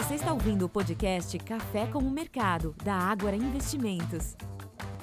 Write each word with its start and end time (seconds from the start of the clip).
Você 0.00 0.14
está 0.14 0.32
ouvindo 0.32 0.64
o 0.64 0.68
podcast 0.68 1.38
Café 1.40 1.86
com 1.86 1.98
o 1.98 2.10
Mercado, 2.10 2.74
da 2.82 2.94
Ágora 2.94 3.36
Investimentos. 3.36 4.34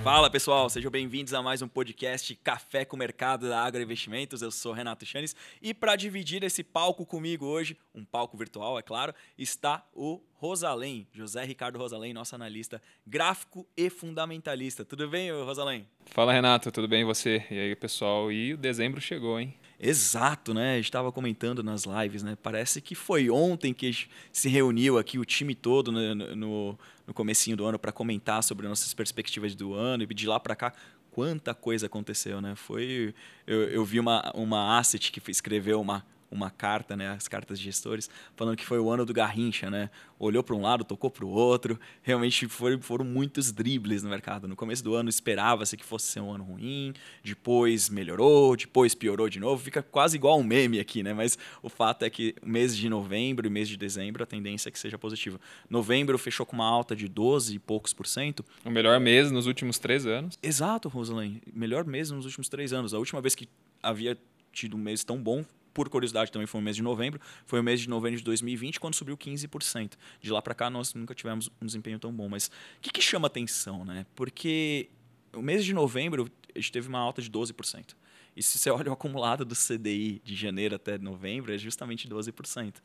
Fala 0.03 0.27
pessoal, 0.27 0.67
sejam 0.71 0.89
bem-vindos 0.89 1.35
a 1.35 1.43
mais 1.43 1.61
um 1.61 1.67
podcast 1.67 2.35
Café 2.37 2.83
com 2.83 2.95
o 2.95 2.99
Mercado 2.99 3.47
da 3.47 3.61
Agro 3.61 3.79
Investimentos. 3.79 4.41
Eu 4.41 4.49
sou 4.49 4.73
Renato 4.73 5.05
Chanes 5.05 5.35
e 5.61 5.71
para 5.71 5.95
dividir 5.95 6.43
esse 6.43 6.63
palco 6.63 7.05
comigo 7.05 7.45
hoje, 7.45 7.77
um 7.93 8.03
palco 8.03 8.35
virtual, 8.35 8.79
é 8.79 8.81
claro, 8.81 9.13
está 9.37 9.85
o 9.93 10.19
Rosalém, 10.33 11.07
José 11.13 11.45
Ricardo 11.45 11.77
Rosalém, 11.77 12.11
nosso 12.11 12.33
analista 12.33 12.81
gráfico 13.05 13.67
e 13.77 13.91
fundamentalista. 13.91 14.83
Tudo 14.83 15.07
bem, 15.07 15.31
Rosalém? 15.31 15.87
Fala 16.07 16.33
Renato, 16.33 16.71
tudo 16.71 16.87
bem 16.87 17.01
e 17.01 17.05
você? 17.05 17.45
E 17.51 17.59
aí 17.59 17.75
pessoal, 17.75 18.31
e 18.31 18.55
o 18.55 18.57
dezembro 18.57 18.99
chegou, 18.99 19.39
hein? 19.39 19.53
Exato, 19.79 20.53
né? 20.55 20.79
Estava 20.79 21.11
comentando 21.11 21.61
nas 21.61 21.83
lives, 21.83 22.23
né? 22.23 22.35
Parece 22.41 22.81
que 22.81 22.95
foi 22.95 23.29
ontem 23.29 23.73
que 23.73 24.07
se 24.31 24.49
reuniu 24.49 24.97
aqui 24.97 25.19
o 25.19 25.25
time 25.25 25.53
todo 25.53 25.91
no, 25.91 26.15
no, 26.15 26.79
no 27.05 27.13
comecinho 27.13 27.55
do 27.55 27.63
ano 27.63 27.77
para 27.77 27.91
comentar 27.91 28.41
sobre 28.43 28.67
nossas 28.67 28.93
perspectivas 28.93 29.53
do 29.53 29.73
ano 29.73 30.03
e 30.03 30.07
de 30.07 30.27
lá 30.27 30.39
para 30.39 30.55
cá 30.55 30.73
quanta 31.11 31.53
coisa 31.53 31.87
aconteceu, 31.87 32.41
né? 32.41 32.55
Foi 32.55 33.13
eu, 33.45 33.63
eu 33.69 33.85
vi 33.85 33.99
uma, 33.99 34.31
uma 34.35 34.77
asset 34.77 35.11
que 35.11 35.31
escreveu 35.31 35.81
uma 35.81 36.05
uma 36.29 36.49
carta, 36.49 36.95
né, 36.95 37.09
as 37.09 37.27
cartas 37.27 37.57
de 37.57 37.65
gestores, 37.65 38.09
falando 38.35 38.57
que 38.57 38.65
foi 38.65 38.79
o 38.79 38.89
ano 38.89 39.05
do 39.05 39.13
Garrincha, 39.13 39.69
né? 39.69 39.89
Olhou 40.19 40.43
para 40.43 40.55
um 40.55 40.61
lado, 40.61 40.83
tocou 40.83 41.09
para 41.11 41.23
o 41.23 41.29
outro. 41.29 41.79
Realmente 42.01 42.47
foram, 42.47 42.81
foram 42.81 43.05
muitos 43.05 43.51
dribles 43.51 44.03
no 44.03 44.09
mercado. 44.09 44.47
No 44.47 44.55
começo 44.55 44.83
do 44.83 44.95
ano 44.95 45.09
esperava-se 45.09 45.77
que 45.77 45.85
fosse 45.85 46.07
ser 46.07 46.19
um 46.19 46.31
ano 46.33 46.43
ruim, 46.43 46.93
depois 47.23 47.89
melhorou, 47.89 48.55
depois 48.55 48.95
piorou 48.95 49.29
de 49.29 49.39
novo. 49.39 49.63
Fica 49.63 49.83
quase 49.83 50.17
igual 50.17 50.39
um 50.39 50.43
meme 50.43 50.79
aqui, 50.79 51.03
né? 51.03 51.13
Mas 51.13 51.37
o 51.61 51.69
fato 51.69 52.03
é 52.03 52.09
que 52.09 52.35
o 52.41 52.49
mês 52.49 52.75
de 52.75 52.89
novembro 52.89 53.45
e 53.45 53.49
mês 53.49 53.69
de 53.69 53.77
dezembro 53.77 54.23
a 54.23 54.25
tendência 54.25 54.69
é 54.69 54.71
que 54.71 54.79
seja 54.79 54.97
positiva. 54.97 55.39
Novembro 55.69 56.17
fechou 56.17 56.45
com 56.45 56.55
uma 56.55 56.67
alta 56.67 56.95
de 56.95 57.07
12 57.07 57.55
e 57.55 57.59
poucos 57.59 57.93
por 57.93 58.07
cento. 58.07 58.43
O 58.65 58.71
melhor 58.71 58.99
mês 58.99 59.31
nos 59.31 59.45
últimos 59.45 59.77
três 59.77 60.05
anos. 60.05 60.37
Exato, 60.41 60.89
Roselaine. 60.89 61.41
Melhor 61.53 61.85
mês 61.85 62.09
nos 62.09 62.25
últimos 62.25 62.49
três 62.49 62.73
anos. 62.73 62.93
A 62.93 62.97
última 62.97 63.21
vez 63.21 63.35
que 63.35 63.47
havia 63.81 64.17
tido 64.51 64.75
um 64.75 64.79
mês 64.79 65.03
tão 65.03 65.21
bom 65.21 65.45
por 65.77 65.89
curiosidade, 65.89 66.31
também 66.31 66.47
foi 66.47 66.59
o 66.59 66.63
mês 66.63 66.75
de 66.75 66.81
novembro. 66.81 67.21
Foi 67.45 67.59
o 67.59 67.63
mês 67.63 67.79
de 67.79 67.87
novembro 67.87 68.17
de 68.17 68.23
2020, 68.23 68.79
quando 68.79 68.95
subiu 68.95 69.15
15%. 69.15 69.91
De 70.19 70.31
lá 70.31 70.41
para 70.41 70.55
cá, 70.55 70.71
nós 70.71 70.91
nunca 70.95 71.13
tivemos 71.13 71.51
um 71.61 71.67
desempenho 71.67 71.99
tão 71.99 72.11
bom. 72.11 72.27
Mas 72.27 72.47
o 72.47 72.81
que, 72.81 72.89
que 72.89 72.99
chama 72.99 73.27
atenção? 73.27 73.85
Né? 73.85 74.03
Porque 74.15 74.89
o 75.31 75.39
mês 75.39 75.63
de 75.63 75.75
novembro, 75.75 76.31
a 76.55 76.57
gente 76.57 76.71
teve 76.71 76.89
uma 76.89 76.97
alta 76.97 77.21
de 77.21 77.29
12%. 77.29 77.95
E 78.35 78.41
se 78.41 78.57
você 78.57 78.71
olha 78.73 78.89
o 78.89 78.93
acumulado 78.93 79.45
do 79.45 79.53
CDI 79.53 80.19
de 80.25 80.35
janeiro 80.35 80.73
até 80.73 80.97
novembro, 80.97 81.53
é 81.53 81.59
justamente 81.59 82.09
12%. 82.09 82.77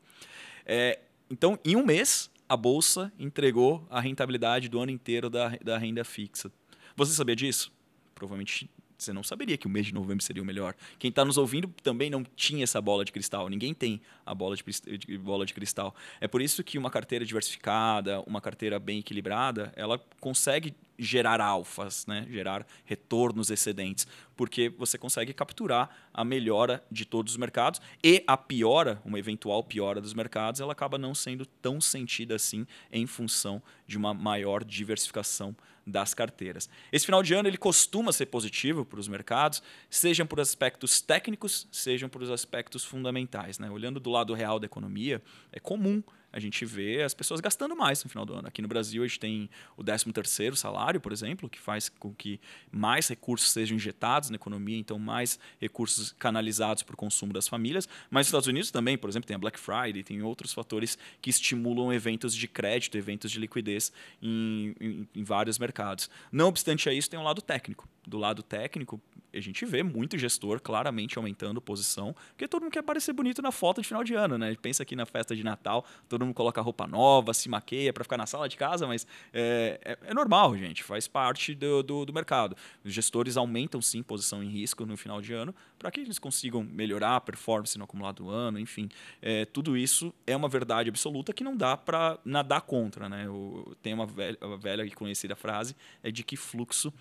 É, 0.66 1.00
então, 1.30 1.58
em 1.64 1.74
um 1.74 1.86
mês, 1.86 2.30
a 2.46 2.58
Bolsa 2.58 3.10
entregou 3.18 3.86
a 3.88 4.02
rentabilidade 4.02 4.68
do 4.68 4.78
ano 4.78 4.90
inteiro 4.90 5.30
da, 5.30 5.48
da 5.64 5.78
renda 5.78 6.04
fixa. 6.04 6.52
Você 6.94 7.14
sabia 7.14 7.34
disso? 7.34 7.72
Provavelmente 8.14 8.68
você 9.02 9.12
não 9.12 9.22
saberia 9.22 9.56
que 9.56 9.66
o 9.66 9.70
mês 9.70 9.86
de 9.86 9.94
novembro 9.94 10.22
seria 10.24 10.42
o 10.42 10.46
melhor. 10.46 10.74
Quem 10.98 11.08
está 11.08 11.24
nos 11.24 11.36
ouvindo 11.36 11.68
também 11.82 12.08
não 12.08 12.24
tinha 12.36 12.64
essa 12.64 12.80
bola 12.80 13.04
de 13.04 13.12
cristal. 13.12 13.48
Ninguém 13.48 13.74
tem 13.74 14.00
a 14.24 14.34
bola 14.34 14.56
de, 14.56 14.98
de, 14.98 15.18
bola 15.18 15.44
de 15.44 15.52
cristal. 15.52 15.94
É 16.20 16.28
por 16.28 16.40
isso 16.40 16.62
que 16.62 16.78
uma 16.78 16.90
carteira 16.90 17.24
diversificada, 17.24 18.20
uma 18.20 18.40
carteira 18.40 18.78
bem 18.78 19.00
equilibrada, 19.00 19.72
ela 19.76 20.00
consegue 20.20 20.74
gerar 20.98 21.40
alfas, 21.40 22.06
né? 22.06 22.26
gerar 22.30 22.66
retornos 22.84 23.50
excedentes, 23.50 24.06
porque 24.36 24.68
você 24.68 24.96
consegue 24.96 25.32
capturar 25.32 25.90
a 26.14 26.24
melhora 26.24 26.84
de 26.90 27.04
todos 27.04 27.32
os 27.32 27.36
mercados 27.36 27.80
e 28.04 28.22
a 28.26 28.36
piora, 28.36 29.00
uma 29.04 29.18
eventual 29.18 29.64
piora 29.64 30.00
dos 30.00 30.14
mercados, 30.14 30.60
ela 30.60 30.72
acaba 30.72 30.98
não 30.98 31.14
sendo 31.14 31.44
tão 31.44 31.80
sentida 31.80 32.36
assim 32.36 32.66
em 32.92 33.06
função 33.06 33.60
de 33.86 33.96
uma 33.96 34.14
maior 34.14 34.62
diversificação 34.62 35.56
das 35.86 36.14
carteiras. 36.14 36.68
Esse 36.90 37.06
final 37.06 37.22
de 37.22 37.34
ano 37.34 37.48
ele 37.48 37.58
costuma 37.58 38.12
ser 38.12 38.26
positivo 38.26 38.84
para 38.84 39.00
os 39.00 39.08
mercados, 39.08 39.62
sejam 39.90 40.26
por 40.26 40.40
aspectos 40.40 41.00
técnicos, 41.00 41.66
sejam 41.70 42.08
por 42.08 42.22
aspectos 42.30 42.84
fundamentais. 42.84 43.58
Né? 43.58 43.70
Olhando 43.70 43.98
do 43.98 44.10
lado 44.10 44.34
real 44.34 44.58
da 44.58 44.66
economia, 44.66 45.22
é 45.52 45.58
comum 45.58 46.02
a 46.32 46.40
gente 46.40 46.64
vê 46.64 47.02
as 47.02 47.12
pessoas 47.12 47.40
gastando 47.40 47.76
mais 47.76 48.02
no 48.02 48.08
final 48.08 48.24
do 48.24 48.34
ano. 48.34 48.48
Aqui 48.48 48.62
no 48.62 48.68
Brasil, 48.68 49.02
a 49.02 49.06
gente 49.06 49.20
tem 49.20 49.50
o 49.76 49.84
13º 49.84 50.56
salário, 50.56 51.00
por 51.00 51.12
exemplo, 51.12 51.48
que 51.48 51.58
faz 51.58 51.88
com 51.88 52.14
que 52.14 52.40
mais 52.70 53.06
recursos 53.08 53.50
sejam 53.50 53.76
injetados 53.76 54.30
na 54.30 54.36
economia, 54.36 54.78
então 54.78 54.98
mais 54.98 55.38
recursos 55.60 56.12
canalizados 56.18 56.82
para 56.82 56.94
o 56.94 56.96
consumo 56.96 57.32
das 57.32 57.46
famílias. 57.46 57.88
Mas 58.10 58.22
nos 58.22 58.28
Estados 58.28 58.48
Unidos 58.48 58.70
também, 58.70 58.96
por 58.96 59.10
exemplo, 59.10 59.26
tem 59.26 59.34
a 59.34 59.38
Black 59.38 59.60
Friday, 59.60 60.02
tem 60.02 60.22
outros 60.22 60.52
fatores 60.52 60.96
que 61.20 61.30
estimulam 61.30 61.92
eventos 61.92 62.34
de 62.34 62.48
crédito, 62.48 62.96
eventos 62.96 63.30
de 63.30 63.38
liquidez 63.38 63.92
em, 64.22 64.74
em, 64.80 65.08
em 65.14 65.24
vários 65.24 65.58
mercados. 65.58 66.08
Não 66.30 66.48
obstante 66.48 66.88
a 66.88 66.92
isso, 66.92 67.10
tem 67.10 67.20
um 67.20 67.24
lado 67.24 67.42
técnico. 67.42 67.86
Do 68.04 68.18
lado 68.18 68.42
técnico, 68.42 69.00
a 69.32 69.40
gente 69.40 69.64
vê 69.64 69.82
muito 69.82 70.18
gestor 70.18 70.60
claramente 70.60 71.16
aumentando 71.16 71.60
posição, 71.60 72.14
porque 72.30 72.48
todo 72.48 72.62
mundo 72.62 72.72
quer 72.72 72.82
parecer 72.82 73.12
bonito 73.12 73.40
na 73.40 73.52
foto 73.52 73.80
de 73.80 73.86
final 73.86 74.02
de 74.02 74.14
ano, 74.14 74.36
né? 74.36 74.56
Pensa 74.60 74.82
aqui 74.82 74.94
na 74.94 75.06
festa 75.06 75.34
de 75.34 75.44
Natal, 75.44 75.84
todo 76.08 76.24
mundo 76.24 76.34
coloca 76.34 76.60
roupa 76.60 76.86
nova, 76.86 77.32
se 77.32 77.48
maqueia 77.48 77.92
para 77.92 78.02
ficar 78.02 78.16
na 78.16 78.26
sala 78.26 78.48
de 78.48 78.56
casa, 78.56 78.86
mas 78.86 79.06
é, 79.32 79.80
é, 79.84 80.10
é 80.10 80.14
normal, 80.14 80.56
gente, 80.56 80.82
faz 80.82 81.06
parte 81.06 81.54
do, 81.54 81.82
do, 81.82 82.04
do, 82.04 82.12
mercado. 82.12 82.56
Os 82.84 82.92
gestores 82.92 83.36
aumentam 83.36 83.80
sim 83.80 84.02
posição 84.02 84.42
em 84.42 84.48
risco 84.48 84.84
no 84.84 84.96
final 84.96 85.22
de 85.22 85.32
ano 85.32 85.54
para 85.78 85.90
que 85.90 86.00
eles 86.00 86.18
consigam 86.18 86.62
melhorar 86.62 87.16
a 87.16 87.20
performance 87.20 87.78
no 87.78 87.84
acumulado 87.84 88.24
do 88.24 88.30
ano, 88.30 88.58
enfim. 88.58 88.88
É, 89.20 89.44
tudo 89.44 89.76
isso 89.76 90.12
é 90.26 90.36
uma 90.36 90.48
verdade 90.48 90.88
absoluta 90.88 91.32
que 91.32 91.44
não 91.44 91.56
dá 91.56 91.76
para 91.76 92.18
nadar 92.24 92.62
contra, 92.62 93.08
né? 93.08 93.28
O, 93.28 93.74
tem 93.80 93.94
uma 93.94 94.06
velha, 94.06 94.36
uma 94.42 94.58
velha 94.58 94.84
e 94.84 94.90
conhecida 94.90 95.34
frase 95.36 95.74
é 96.02 96.10
de 96.10 96.22
que 96.24 96.36
fluxo 96.36 96.92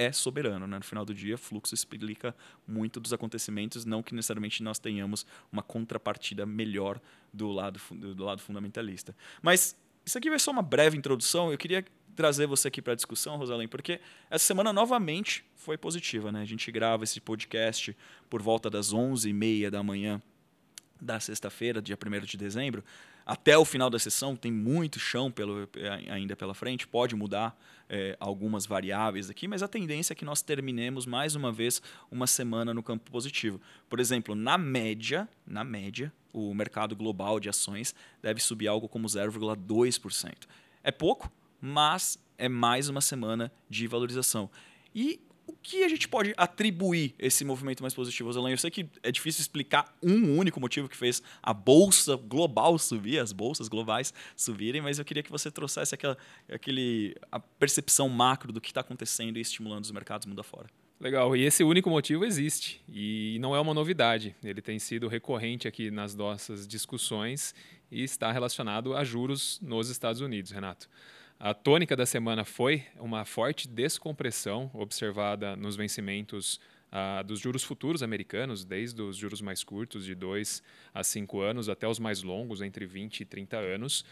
é 0.00 0.10
soberano. 0.10 0.66
Né? 0.66 0.78
No 0.78 0.84
final 0.84 1.04
do 1.04 1.12
dia, 1.12 1.36
fluxo 1.36 1.74
explica 1.74 2.34
muito 2.66 2.98
dos 2.98 3.12
acontecimentos, 3.12 3.84
não 3.84 4.02
que 4.02 4.14
necessariamente 4.14 4.62
nós 4.62 4.78
tenhamos 4.78 5.26
uma 5.52 5.62
contrapartida 5.62 6.46
melhor 6.46 6.98
do 7.32 7.52
lado, 7.52 7.78
do 7.90 8.24
lado 8.24 8.40
fundamentalista. 8.40 9.14
Mas 9.42 9.76
isso 10.04 10.16
aqui 10.16 10.30
vai 10.30 10.38
ser 10.38 10.50
uma 10.50 10.62
breve 10.62 10.96
introdução. 10.96 11.52
Eu 11.52 11.58
queria 11.58 11.84
trazer 12.16 12.46
você 12.46 12.68
aqui 12.68 12.80
para 12.80 12.94
a 12.94 12.96
discussão, 12.96 13.36
Rosalém, 13.36 13.68
porque 13.68 14.00
essa 14.30 14.46
semana 14.46 14.72
novamente 14.72 15.44
foi 15.54 15.76
positiva. 15.76 16.32
Né? 16.32 16.40
A 16.40 16.46
gente 16.46 16.72
grava 16.72 17.04
esse 17.04 17.20
podcast 17.20 17.94
por 18.30 18.40
volta 18.40 18.70
das 18.70 18.94
11h30 18.94 19.68
da 19.68 19.82
manhã 19.82 20.22
da 21.00 21.18
sexta-feira, 21.20 21.80
dia 21.80 21.96
1 21.96 22.20
de 22.24 22.36
dezembro 22.36 22.84
até 23.30 23.56
o 23.56 23.64
final 23.64 23.88
da 23.88 23.98
sessão 23.98 24.34
tem 24.34 24.50
muito 24.50 24.98
chão 24.98 25.30
pelo, 25.30 25.68
ainda 26.10 26.34
pela 26.34 26.52
frente, 26.52 26.84
pode 26.86 27.14
mudar 27.14 27.56
é, 27.88 28.16
algumas 28.18 28.66
variáveis 28.66 29.30
aqui, 29.30 29.46
mas 29.46 29.62
a 29.62 29.68
tendência 29.68 30.12
é 30.12 30.16
que 30.16 30.24
nós 30.24 30.42
terminemos 30.42 31.06
mais 31.06 31.36
uma 31.36 31.52
vez 31.52 31.80
uma 32.10 32.26
semana 32.26 32.74
no 32.74 32.82
campo 32.82 33.08
positivo. 33.08 33.60
Por 33.88 34.00
exemplo, 34.00 34.34
na 34.34 34.58
média, 34.58 35.28
na 35.46 35.62
média, 35.62 36.12
o 36.32 36.52
mercado 36.52 36.96
global 36.96 37.38
de 37.38 37.48
ações 37.48 37.94
deve 38.20 38.40
subir 38.40 38.66
algo 38.66 38.88
como 38.88 39.06
0,2%. 39.06 40.32
É 40.82 40.90
pouco, 40.90 41.30
mas 41.60 42.18
é 42.36 42.48
mais 42.48 42.88
uma 42.88 43.00
semana 43.00 43.52
de 43.68 43.86
valorização. 43.86 44.50
E 44.92 45.20
o 45.50 45.56
que 45.60 45.82
a 45.82 45.88
gente 45.88 46.06
pode 46.06 46.32
atribuir 46.36 47.14
esse 47.18 47.44
movimento 47.44 47.82
mais 47.82 47.92
positivo, 47.92 48.32
Zelan? 48.32 48.50
Eu 48.50 48.58
sei 48.58 48.70
que 48.70 48.88
é 49.02 49.10
difícil 49.10 49.40
explicar 49.40 49.96
um 50.00 50.36
único 50.38 50.60
motivo 50.60 50.88
que 50.88 50.96
fez 50.96 51.20
a 51.42 51.52
bolsa 51.52 52.14
global 52.16 52.78
subir, 52.78 53.18
as 53.18 53.32
bolsas 53.32 53.66
globais 53.66 54.14
subirem, 54.36 54.80
mas 54.80 54.98
eu 54.98 55.04
queria 55.04 55.22
que 55.22 55.30
você 55.30 55.50
trouxesse 55.50 55.94
aquela, 55.94 56.16
aquele, 56.48 57.16
a 57.32 57.40
percepção 57.40 58.08
macro 58.08 58.52
do 58.52 58.60
que 58.60 58.68
está 58.68 58.80
acontecendo 58.80 59.38
e 59.38 59.40
estimulando 59.40 59.84
os 59.84 59.90
mercados 59.90 60.24
mundo 60.26 60.40
afora. 60.40 60.68
Legal, 61.00 61.34
e 61.34 61.44
esse 61.44 61.64
único 61.64 61.88
motivo 61.90 62.24
existe 62.24 62.80
e 62.88 63.38
não 63.40 63.56
é 63.56 63.60
uma 63.60 63.74
novidade. 63.74 64.36
Ele 64.44 64.60
tem 64.60 64.78
sido 64.78 65.08
recorrente 65.08 65.66
aqui 65.66 65.90
nas 65.90 66.14
nossas 66.14 66.68
discussões 66.68 67.54
e 67.90 68.04
está 68.04 68.30
relacionado 68.30 68.94
a 68.94 69.02
juros 69.02 69.58
nos 69.62 69.88
Estados 69.88 70.20
Unidos, 70.20 70.52
Renato. 70.52 70.88
A 71.42 71.54
tônica 71.54 71.96
da 71.96 72.04
semana 72.04 72.44
foi 72.44 72.84
uma 72.98 73.24
forte 73.24 73.66
descompressão 73.66 74.70
observada 74.74 75.56
nos 75.56 75.74
vencimentos 75.74 76.60
uh, 76.92 77.24
dos 77.24 77.40
juros 77.40 77.64
futuros 77.64 78.02
americanos, 78.02 78.62
desde 78.62 79.00
os 79.00 79.16
juros 79.16 79.40
mais 79.40 79.64
curtos, 79.64 80.04
de 80.04 80.14
2 80.14 80.62
a 80.92 81.02
5 81.02 81.40
anos, 81.40 81.70
até 81.70 81.88
os 81.88 81.98
mais 81.98 82.22
longos, 82.22 82.60
entre 82.60 82.84
20 82.84 83.20
e 83.20 83.24
30 83.24 83.56
anos. 83.56 84.04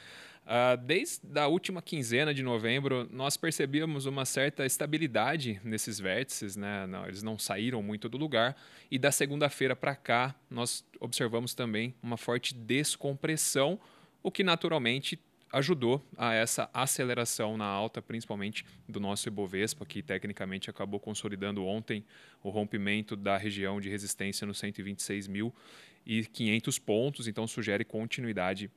Uh, 0.47 0.83
desde 0.83 1.39
a 1.39 1.47
última 1.49 1.83
quinzena 1.83 2.33
de 2.33 2.43
novembro, 2.43 3.07
nós 3.13 3.37
percebíamos 3.37 4.07
uma 4.07 4.25
certa 4.25 4.65
estabilidade 4.65 5.61
nesses 5.63 6.01
vértices, 6.01 6.57
né? 6.57 6.87
não, 6.87 7.05
eles 7.05 7.23
não 7.23 7.39
saíram 7.39 7.83
muito 7.83 8.09
do 8.09 8.17
lugar, 8.17 8.57
e 8.91 8.99
da 8.99 9.13
segunda-feira 9.13 9.77
para 9.77 9.95
cá, 9.95 10.35
nós 10.49 10.83
observamos 10.99 11.53
também 11.53 11.95
uma 12.03 12.17
forte 12.17 12.55
descompressão, 12.55 13.79
o 14.23 14.31
que 14.31 14.43
naturalmente 14.43 15.21
ajudou 15.53 16.05
a 16.17 16.35
essa 16.35 16.69
aceleração 16.73 17.57
na 17.57 17.65
alta, 17.65 18.03
principalmente 18.03 18.65
do 18.89 19.01
nosso 19.01 19.29
Ibovespa, 19.29 19.87
que 19.87 20.03
tecnicamente 20.03 20.71
acabou 20.71 21.01
consolidando 21.01 21.65
ontem 21.65 22.05
o 22.43 22.51
rompimento 22.51 23.17
da 23.17 23.37
região 23.37 23.81
de 23.81 23.89
resistência 23.89 24.47
nos 24.47 24.61
126.500 24.61 26.81
pontos, 26.81 27.27
então 27.29 27.47
sugere 27.47 27.85
continuidade 27.85 28.71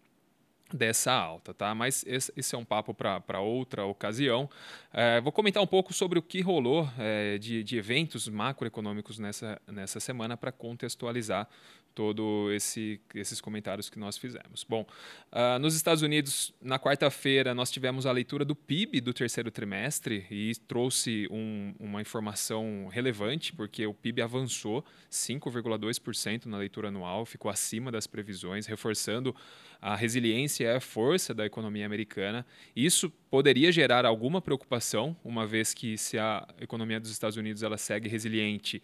dessa 0.73 1.11
alta, 1.11 1.53
tá? 1.53 1.73
Mas 1.73 2.03
esse, 2.07 2.31
esse 2.35 2.55
é 2.55 2.57
um 2.57 2.65
papo 2.65 2.93
para 2.93 3.39
outra 3.39 3.85
ocasião. 3.85 4.49
É, 4.93 5.21
vou 5.21 5.31
comentar 5.31 5.61
um 5.61 5.67
pouco 5.67 5.93
sobre 5.93 6.19
o 6.19 6.21
que 6.21 6.41
rolou 6.41 6.89
é, 6.97 7.37
de, 7.37 7.63
de 7.63 7.77
eventos 7.77 8.27
macroeconômicos 8.27 9.19
nessa, 9.19 9.61
nessa 9.67 9.99
semana 9.99 10.35
para 10.35 10.51
contextualizar 10.51 11.47
todo 11.93 12.51
esse, 12.51 12.99
esses 13.13 13.41
comentários 13.41 13.89
que 13.89 13.99
nós 13.99 14.17
fizemos. 14.17 14.65
Bom, 14.67 14.85
uh, 15.31 15.59
nos 15.59 15.75
Estados 15.75 16.01
Unidos, 16.01 16.53
na 16.61 16.79
quarta-feira, 16.79 17.53
nós 17.53 17.69
tivemos 17.69 18.05
a 18.05 18.11
leitura 18.11 18.45
do 18.45 18.55
PIB 18.55 19.01
do 19.01 19.13
terceiro 19.13 19.51
trimestre 19.51 20.25
e 20.29 20.53
trouxe 20.67 21.27
um, 21.29 21.73
uma 21.79 22.01
informação 22.01 22.87
relevante, 22.91 23.53
porque 23.53 23.85
o 23.85 23.93
PIB 23.93 24.21
avançou 24.21 24.85
5,2% 25.11 26.45
na 26.45 26.57
leitura 26.57 26.87
anual, 26.87 27.25
ficou 27.25 27.51
acima 27.51 27.91
das 27.91 28.07
previsões, 28.07 28.65
reforçando 28.65 29.35
a 29.81 29.95
resiliência 29.95 30.60
e 30.63 30.67
a 30.67 30.79
força 30.79 31.33
da 31.33 31.45
economia 31.45 31.85
americana. 31.85 32.45
Isso 32.75 33.09
poderia 33.29 33.71
gerar 33.71 34.05
alguma 34.05 34.41
preocupação, 34.41 35.15
uma 35.23 35.45
vez 35.45 35.73
que 35.73 35.97
se 35.97 36.17
a 36.17 36.47
economia 36.59 36.99
dos 36.99 37.11
Estados 37.11 37.37
Unidos 37.37 37.63
ela 37.63 37.77
segue 37.77 38.07
resiliente, 38.07 38.81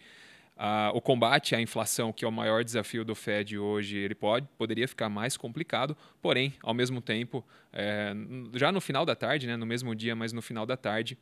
Uh, 0.58 0.90
o 0.92 1.00
combate 1.00 1.54
à 1.54 1.60
inflação, 1.60 2.12
que 2.12 2.24
é 2.24 2.28
o 2.28 2.32
maior 2.32 2.64
desafio 2.64 3.04
do 3.04 3.14
Fed 3.14 3.56
hoje, 3.56 3.96
ele 3.96 4.14
pode, 4.14 4.48
poderia 4.58 4.88
ficar 4.88 5.08
mais 5.08 5.36
complicado, 5.36 5.96
porém, 6.20 6.52
ao 6.60 6.74
mesmo 6.74 7.00
tempo, 7.00 7.46
é, 7.72 8.12
já 8.54 8.72
no 8.72 8.80
final 8.80 9.06
da 9.06 9.14
tarde, 9.14 9.46
né, 9.46 9.56
no 9.56 9.64
mesmo 9.64 9.94
dia, 9.94 10.16
mas 10.16 10.32
no 10.32 10.42
final 10.42 10.66
da 10.66 10.76
tarde, 10.76 11.16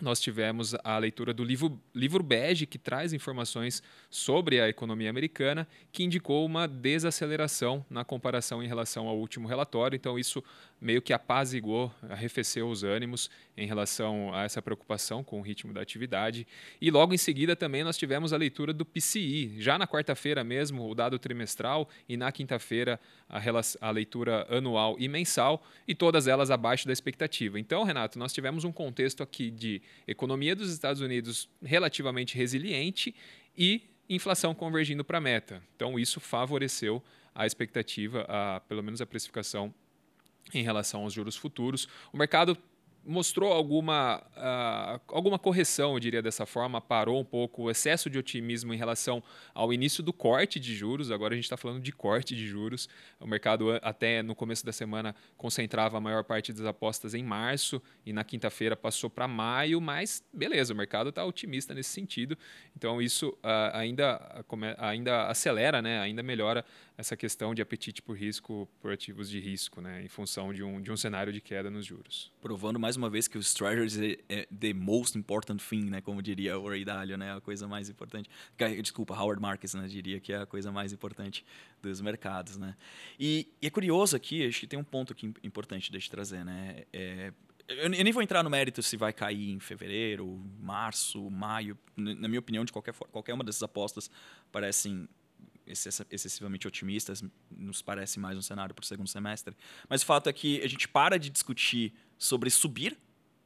nós 0.00 0.20
tivemos 0.20 0.74
a 0.82 0.96
leitura 0.96 1.34
do 1.34 1.44
livro, 1.44 1.78
livro 1.94 2.22
bege, 2.22 2.66
que 2.66 2.78
traz 2.78 3.12
informações 3.12 3.82
sobre 4.08 4.60
a 4.60 4.68
economia 4.68 5.10
americana, 5.10 5.68
que 5.92 6.02
indicou 6.02 6.46
uma 6.46 6.66
desaceleração 6.66 7.84
na 7.90 8.04
comparação 8.04 8.62
em 8.62 8.66
relação 8.66 9.06
ao 9.06 9.18
último 9.18 9.46
relatório. 9.46 9.94
Então, 9.94 10.18
isso 10.18 10.42
meio 10.80 11.02
que 11.02 11.12
apaziguou, 11.12 11.92
arrefeceu 12.08 12.68
os 12.68 12.82
ânimos 12.82 13.30
em 13.56 13.66
relação 13.66 14.34
a 14.34 14.44
essa 14.44 14.62
preocupação 14.62 15.22
com 15.22 15.38
o 15.38 15.42
ritmo 15.42 15.72
da 15.72 15.82
atividade. 15.82 16.46
E 16.80 16.90
logo 16.90 17.14
em 17.14 17.18
seguida 17.18 17.54
também 17.54 17.84
nós 17.84 17.96
tivemos 17.96 18.32
a 18.32 18.36
leitura 18.36 18.72
do 18.72 18.84
PCI, 18.84 19.60
já 19.60 19.78
na 19.78 19.86
quarta-feira 19.86 20.42
mesmo, 20.42 20.88
o 20.88 20.94
dado 20.94 21.18
trimestral, 21.18 21.88
e 22.08 22.16
na 22.16 22.32
quinta-feira 22.32 22.98
a, 23.28 23.40
a 23.80 23.90
leitura 23.90 24.46
anual 24.50 24.96
e 24.98 25.06
mensal, 25.06 25.64
e 25.86 25.94
todas 25.94 26.26
elas 26.26 26.50
abaixo 26.50 26.86
da 26.86 26.92
expectativa. 26.92 27.60
Então, 27.60 27.84
Renato, 27.84 28.18
nós 28.18 28.32
tivemos 28.32 28.64
um 28.64 28.72
contexto 28.72 29.22
aqui 29.22 29.50
de 29.50 29.81
economia 30.06 30.54
dos 30.54 30.70
Estados 30.70 31.00
Unidos 31.00 31.48
relativamente 31.62 32.36
resiliente 32.36 33.14
e 33.56 33.82
inflação 34.08 34.54
convergindo 34.54 35.04
para 35.04 35.18
a 35.18 35.20
meta. 35.20 35.62
Então, 35.76 35.98
isso 35.98 36.20
favoreceu 36.20 37.02
a 37.34 37.46
expectativa, 37.46 38.26
a, 38.28 38.60
pelo 38.60 38.82
menos 38.82 39.00
a 39.00 39.06
precificação 39.06 39.72
em 40.52 40.62
relação 40.62 41.02
aos 41.02 41.12
juros 41.12 41.36
futuros. 41.36 41.88
O 42.12 42.16
mercado 42.16 42.56
mostrou 43.04 43.52
alguma, 43.52 44.22
uh, 44.36 45.00
alguma 45.08 45.38
correção, 45.38 45.94
eu 45.94 46.00
diria 46.00 46.22
dessa 46.22 46.46
forma, 46.46 46.80
parou 46.80 47.20
um 47.20 47.24
pouco 47.24 47.64
o 47.64 47.70
excesso 47.70 48.08
de 48.08 48.18
otimismo 48.18 48.72
em 48.72 48.76
relação 48.76 49.22
ao 49.54 49.72
início 49.72 50.02
do 50.02 50.12
corte 50.12 50.60
de 50.60 50.74
juros. 50.74 51.10
Agora 51.10 51.34
a 51.34 51.36
gente 51.36 51.44
está 51.44 51.56
falando 51.56 51.80
de 51.80 51.92
corte 51.92 52.34
de 52.34 52.46
juros. 52.46 52.88
O 53.18 53.26
mercado, 53.26 53.78
até 53.82 54.22
no 54.22 54.34
começo 54.34 54.64
da 54.64 54.72
semana, 54.72 55.14
concentrava 55.36 55.98
a 55.98 56.00
maior 56.00 56.22
parte 56.24 56.52
das 56.52 56.64
apostas 56.64 57.14
em 57.14 57.22
março 57.22 57.82
e 58.06 58.12
na 58.12 58.22
quinta-feira 58.22 58.76
passou 58.76 59.10
para 59.10 59.26
maio, 59.26 59.80
mas 59.80 60.24
beleza, 60.32 60.72
o 60.72 60.76
mercado 60.76 61.10
está 61.10 61.24
otimista 61.24 61.74
nesse 61.74 61.90
sentido. 61.90 62.38
Então 62.76 63.02
isso 63.02 63.30
uh, 63.30 63.74
ainda, 63.74 64.44
ainda 64.78 65.26
acelera, 65.26 65.82
né? 65.82 66.00
ainda 66.00 66.22
melhora 66.22 66.64
essa 66.96 67.16
questão 67.16 67.54
de 67.54 67.60
apetite 67.60 68.00
por 68.00 68.16
risco, 68.16 68.68
por 68.80 68.92
ativos 68.92 69.28
de 69.28 69.40
risco, 69.40 69.80
né? 69.80 70.02
em 70.04 70.08
função 70.08 70.52
de 70.52 70.62
um, 70.62 70.80
de 70.80 70.92
um 70.92 70.96
cenário 70.96 71.32
de 71.32 71.40
queda 71.40 71.70
nos 71.70 71.84
juros. 71.84 72.30
Provando 72.40 72.78
mais 72.78 72.91
mais 72.92 72.96
uma 72.96 73.08
vez 73.08 73.26
que 73.26 73.38
os 73.38 73.54
treasures 73.54 73.98
é, 73.98 74.18
é 74.28 74.46
the 74.46 74.74
most 74.74 75.16
important 75.16 75.62
thing, 75.62 75.84
né? 75.84 76.02
Como 76.02 76.20
diria 76.20 76.58
o 76.58 76.68
Ray 76.68 76.84
Dalio, 76.84 77.16
né? 77.16 77.34
A 77.34 77.40
coisa 77.40 77.66
mais 77.66 77.88
importante. 77.88 78.28
Desculpa, 78.82 79.14
Howard 79.14 79.40
Marks, 79.40 79.72
né? 79.72 79.86
Diria 79.88 80.20
que 80.20 80.32
é 80.32 80.38
a 80.38 80.46
coisa 80.46 80.70
mais 80.70 80.92
importante 80.92 81.44
dos 81.80 82.02
mercados, 82.02 82.58
né? 82.58 82.76
E, 83.18 83.48
e 83.62 83.66
é 83.66 83.70
curioso 83.70 84.14
aqui, 84.14 84.46
acho 84.46 84.60
que 84.60 84.66
tem 84.66 84.78
um 84.78 84.84
ponto 84.84 85.12
aqui 85.12 85.32
importante 85.42 85.90
de 85.90 86.10
trazer, 86.10 86.44
né? 86.44 86.84
É, 86.92 87.32
eu 87.66 87.88
nem 87.88 88.12
vou 88.12 88.22
entrar 88.22 88.42
no 88.42 88.50
mérito 88.50 88.82
se 88.82 88.96
vai 88.96 89.12
cair 89.12 89.50
em 89.50 89.58
fevereiro, 89.58 90.44
março, 90.60 91.30
maio. 91.30 91.78
Na 91.96 92.28
minha 92.28 92.40
opinião, 92.40 92.64
de 92.64 92.72
qualquer, 92.72 92.92
qualquer 92.92 93.32
uma 93.32 93.44
dessas 93.44 93.62
apostas 93.62 94.10
parecem 94.50 95.08
excessivamente 95.66 96.66
otimistas, 96.66 97.22
nos 97.50 97.80
parece 97.80 98.18
mais 98.18 98.36
um 98.36 98.42
cenário 98.42 98.74
para 98.74 98.82
o 98.82 98.86
segundo 98.86 99.08
semestre. 99.08 99.56
Mas 99.88 100.02
o 100.02 100.06
fato 100.06 100.28
é 100.28 100.32
que 100.32 100.60
a 100.60 100.68
gente 100.68 100.88
para 100.88 101.18
de 101.18 101.30
discutir 101.30 101.94
sobre 102.22 102.50
subir 102.50 102.96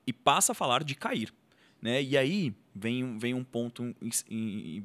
e 0.06 0.12
passa 0.12 0.52
a 0.52 0.54
falar 0.54 0.84
de 0.84 0.94
cair. 0.94 1.32
Né? 1.80 2.02
E 2.02 2.16
aí 2.16 2.54
vem, 2.74 3.16
vem 3.16 3.32
um 3.32 3.42
ponto 3.42 3.94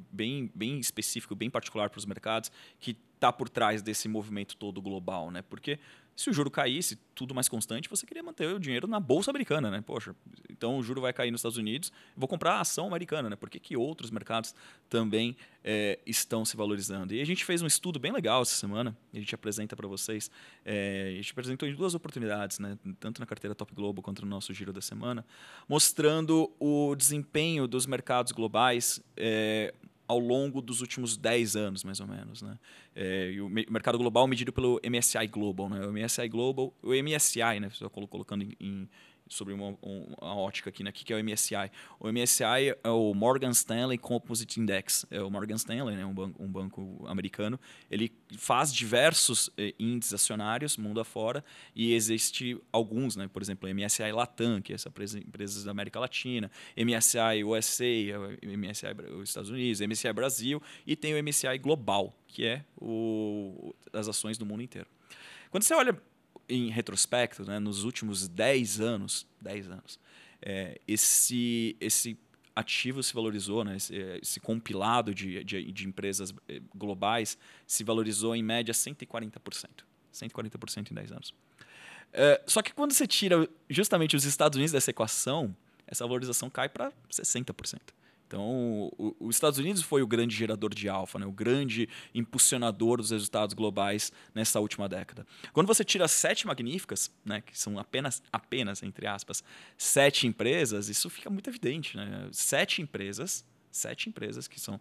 bem, 0.10 0.50
bem 0.56 0.80
específico, 0.80 1.36
bem 1.36 1.50
particular 1.50 1.90
para 1.90 2.00
os 2.00 2.06
mercados, 2.06 2.50
que 2.80 2.96
está 3.16 3.34
por 3.34 3.50
trás 3.50 3.82
desse 3.82 4.08
movimento 4.08 4.56
todo 4.56 4.82
global. 4.82 5.30
Né? 5.30 5.42
Porque 5.42 5.78
se 6.16 6.30
o 6.30 6.34
juro 6.34 6.52
caísse, 6.52 7.00
tudo 7.16 7.34
mais 7.34 7.48
constante, 7.48 7.90
você 7.90 8.06
queria 8.06 8.24
manter 8.24 8.48
o 8.54 8.60
dinheiro 8.60 8.88
na 8.88 9.00
bolsa 9.00 9.32
americana, 9.32 9.72
né? 9.72 9.82
Poxa, 9.82 10.16
então 10.50 10.78
o 10.78 10.84
juro 10.84 11.02
vai 11.02 11.14
cair 11.14 11.32
nos 11.32 11.40
Estados 11.40 11.58
Unidos, 11.58 11.92
vou 12.16 12.28
comprar 12.28 12.56
a 12.56 12.62
ação 12.62 12.88
americana, 12.88 13.30
né? 13.30 13.36
Por 13.36 13.50
que, 13.50 13.60
que 13.60 13.76
outros 13.76 14.12
mercados 14.12 14.54
também 14.90 15.36
é, 15.64 16.00
estão 16.06 16.46
se 16.46 16.56
valorizando? 16.56 17.14
E 17.14 17.22
a 17.22 17.26
gente 17.26 17.44
fez 17.46 17.62
um 17.62 17.68
estudo 17.68 18.00
bem 18.00 18.12
legal 18.12 18.42
essa 18.42 18.56
semana, 18.56 18.96
a 19.14 19.18
gente 19.18 19.34
apresenta 19.34 19.76
para 19.76 19.88
vocês. 19.88 20.30
É, 20.66 21.12
a 21.14 21.16
gente 21.16 21.32
apresentou 21.32 21.68
em 21.68 21.76
duas 21.76 21.96
oportunidades, 21.96 22.60
né? 22.60 22.78
Tanto 23.00 23.20
na 23.20 23.26
carteira 23.26 23.56
Top 23.56 23.74
Globo 23.74 24.02
quanto 24.02 24.24
no 24.24 24.28
nosso 24.30 24.54
giro 24.54 24.72
da 24.72 24.82
semana, 24.82 25.26
mostrando 25.68 26.52
o 26.60 26.96
desempenho 26.96 27.68
dos 27.68 27.86
mercados 27.86 28.32
globais. 28.32 29.02
É, 29.18 29.74
ao 30.12 30.20
longo 30.20 30.62
dos 30.62 30.82
últimos 30.82 31.16
10 31.16 31.56
anos, 31.56 31.84
mais 31.86 32.02
ou 32.02 32.08
menos. 32.08 32.42
Né? 32.42 32.60
É, 32.94 33.34
o, 33.40 33.48
mercado 33.48 33.98
global 33.98 34.28
medido 34.28 34.52
pelo 34.52 34.80
MSI 34.86 35.26
Global. 35.28 35.70
Né? 35.70 35.86
O 35.86 35.94
MSI 35.94 36.28
Global, 36.28 36.74
o 36.84 36.90
MSI, 36.90 37.60
né? 37.62 37.70
Só 37.72 37.88
colocando 37.88 38.46
em 38.60 38.90
sobre 39.32 39.54
uma, 39.54 39.78
uma 39.82 40.36
ótica 40.36 40.70
aqui, 40.70 40.84
né? 40.84 40.92
Que 40.92 41.12
é 41.14 41.16
o 41.16 41.24
MSI? 41.24 41.72
O 42.00 42.12
MSI 42.12 42.76
é 42.84 42.90
o 42.90 43.14
Morgan 43.14 43.52
Stanley 43.52 43.98
Composite 43.98 44.60
Index. 44.60 45.06
É 45.10 45.22
o 45.22 45.32
Morgan 45.32 45.56
Stanley, 45.56 45.96
né? 45.96 46.06
um, 46.06 46.14
banco, 46.14 46.44
um 46.44 46.52
banco 46.52 47.06
americano. 47.08 47.60
Ele 47.90 48.12
faz 48.38 48.74
diversos 48.74 49.50
eh, 49.58 49.74
índices 49.80 50.14
acionários 50.14 50.78
mundo 50.78 51.00
afora 51.00 51.44
e 51.74 51.94
existe 51.94 52.60
alguns, 52.72 53.16
né? 53.16 53.28
por 53.28 53.42
exemplo, 53.42 53.70
o 53.70 53.74
MSI 53.74 54.12
Latam, 54.12 54.62
que 54.62 54.74
é 54.74 54.76
essa 54.76 54.92
empresas 55.18 55.64
da 55.64 55.72
América 55.72 56.00
Latina, 56.00 56.52
MSI 56.78 57.44
USA, 57.46 57.86
os 59.18 59.30
Estados 59.30 59.50
Unidos, 59.50 59.80
MSI 59.80 60.12
Brasil 60.12 60.62
e 60.86 60.96
tem 60.96 61.14
o 61.14 61.24
MSI 61.24 61.58
Global, 61.58 62.14
que 62.28 62.46
é 62.46 62.66
o, 62.80 63.74
as 63.94 64.08
ações 64.10 64.38
do 64.38 64.46
mundo 64.46 64.62
inteiro. 64.62 64.88
Quando 65.50 65.64
você 65.64 65.74
olha 65.74 66.02
em 66.52 66.70
retrospecto, 66.70 67.46
né, 67.46 67.60
nos 67.60 67.84
últimos 67.84 68.28
10 68.28 68.82
anos, 68.82 69.28
10 69.42 69.72
anos, 69.72 70.00
é, 70.42 70.80
esse, 70.88 71.76
esse 71.80 72.18
ativo 72.56 73.02
se 73.02 73.14
valorizou, 73.14 73.64
né, 73.64 73.78
esse, 73.78 73.96
esse 74.22 74.40
compilado 74.40 75.14
de, 75.14 75.44
de, 75.44 75.72
de, 75.72 75.88
empresas 75.88 76.34
eh, 76.50 76.62
globais 76.76 77.38
se 77.66 77.84
valorizou 77.84 78.36
em 78.36 78.44
média 78.44 78.74
140%. 78.74 79.40
140% 80.14 80.92
em 80.92 80.94
10 80.94 81.12
anos. 81.12 81.34
É, 82.12 82.42
só 82.46 82.62
que 82.62 82.74
quando 82.74 82.92
você 82.92 83.08
tira 83.08 83.48
justamente 83.70 84.16
os 84.16 84.26
Estados 84.26 84.58
Unidos 84.58 84.74
dessa 84.74 84.92
equação, 84.92 85.56
essa 85.88 86.06
valorização 86.06 86.50
cai 86.50 86.68
para 86.68 86.92
60%. 87.10 87.80
Então, 88.32 88.90
o, 88.98 89.14
os 89.20 89.36
Estados 89.36 89.60
Unidos 89.60 89.82
foi 89.82 90.02
o 90.02 90.08
grande 90.08 90.34
gerador 90.34 90.74
de 90.74 90.88
alfa, 90.88 91.20
né? 91.20 91.26
o 91.26 91.34
grande 91.34 91.90
impulsionador 92.16 92.96
dos 92.96 93.12
resultados 93.12 93.54
globais 93.54 94.10
nessa 94.34 94.58
última 94.62 94.88
década. 94.88 95.28
Quando 95.52 95.68
você 95.68 95.84
tira 95.84 96.08
sete 96.08 96.48
magníficas, 96.48 97.12
né, 97.26 97.42
que 97.42 97.60
são 97.60 97.78
apenas, 97.78 98.24
apenas 98.32 98.82
entre 98.84 99.06
aspas, 99.06 99.44
sete 99.78 100.28
empresas, 100.28 100.88
isso 100.88 101.10
fica 101.10 101.30
muito 101.30 101.50
evidente. 101.50 101.98
Né? 101.98 102.30
Sete 102.32 102.82
empresas, 102.82 103.44
sete 103.70 104.08
empresas 104.08 104.48
que 104.48 104.62
são 104.62 104.80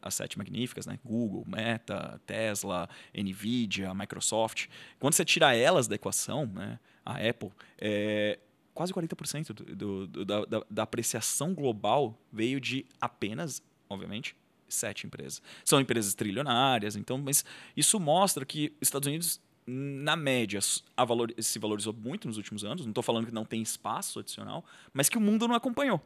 as 0.00 0.14
sete 0.14 0.38
magníficas, 0.38 0.86
né? 0.86 1.00
Google, 1.04 1.44
Meta, 1.48 2.20
Tesla, 2.24 2.88
Nvidia, 3.12 3.92
Microsoft. 3.92 4.68
Quando 5.00 5.14
você 5.14 5.24
tira 5.24 5.52
elas 5.56 5.88
da 5.88 5.96
equação, 5.96 6.46
né? 6.46 6.78
a 7.04 7.16
Apple, 7.28 7.50
é, 7.78 8.38
quase 8.74 8.92
40% 8.92 9.52
do, 9.52 10.06
do, 10.06 10.24
da, 10.24 10.44
da, 10.44 10.62
da 10.68 10.82
apreciação 10.82 11.54
global 11.54 12.18
veio 12.32 12.60
de 12.60 12.84
apenas, 13.00 13.62
obviamente, 13.88 14.36
sete 14.68 15.06
empresas. 15.06 15.40
São 15.64 15.80
empresas 15.80 16.14
trilionárias, 16.14 16.96
então, 16.96 17.16
mas 17.16 17.44
isso 17.76 17.98
mostra 18.00 18.44
que 18.44 18.74
Estados 18.80 19.06
Unidos, 19.06 19.40
na 19.66 20.16
média, 20.16 20.58
valor, 21.06 21.32
se 21.38 21.58
valorizou 21.58 21.92
muito 21.92 22.26
nos 22.26 22.36
últimos 22.36 22.64
anos. 22.64 22.84
Não 22.84 22.90
estou 22.90 23.02
falando 23.02 23.26
que 23.26 23.32
não 23.32 23.44
tem 23.44 23.62
espaço 23.62 24.18
adicional, 24.18 24.64
mas 24.92 25.08
que 25.08 25.16
o 25.16 25.20
mundo 25.20 25.46
não 25.46 25.54
acompanhou. 25.54 26.02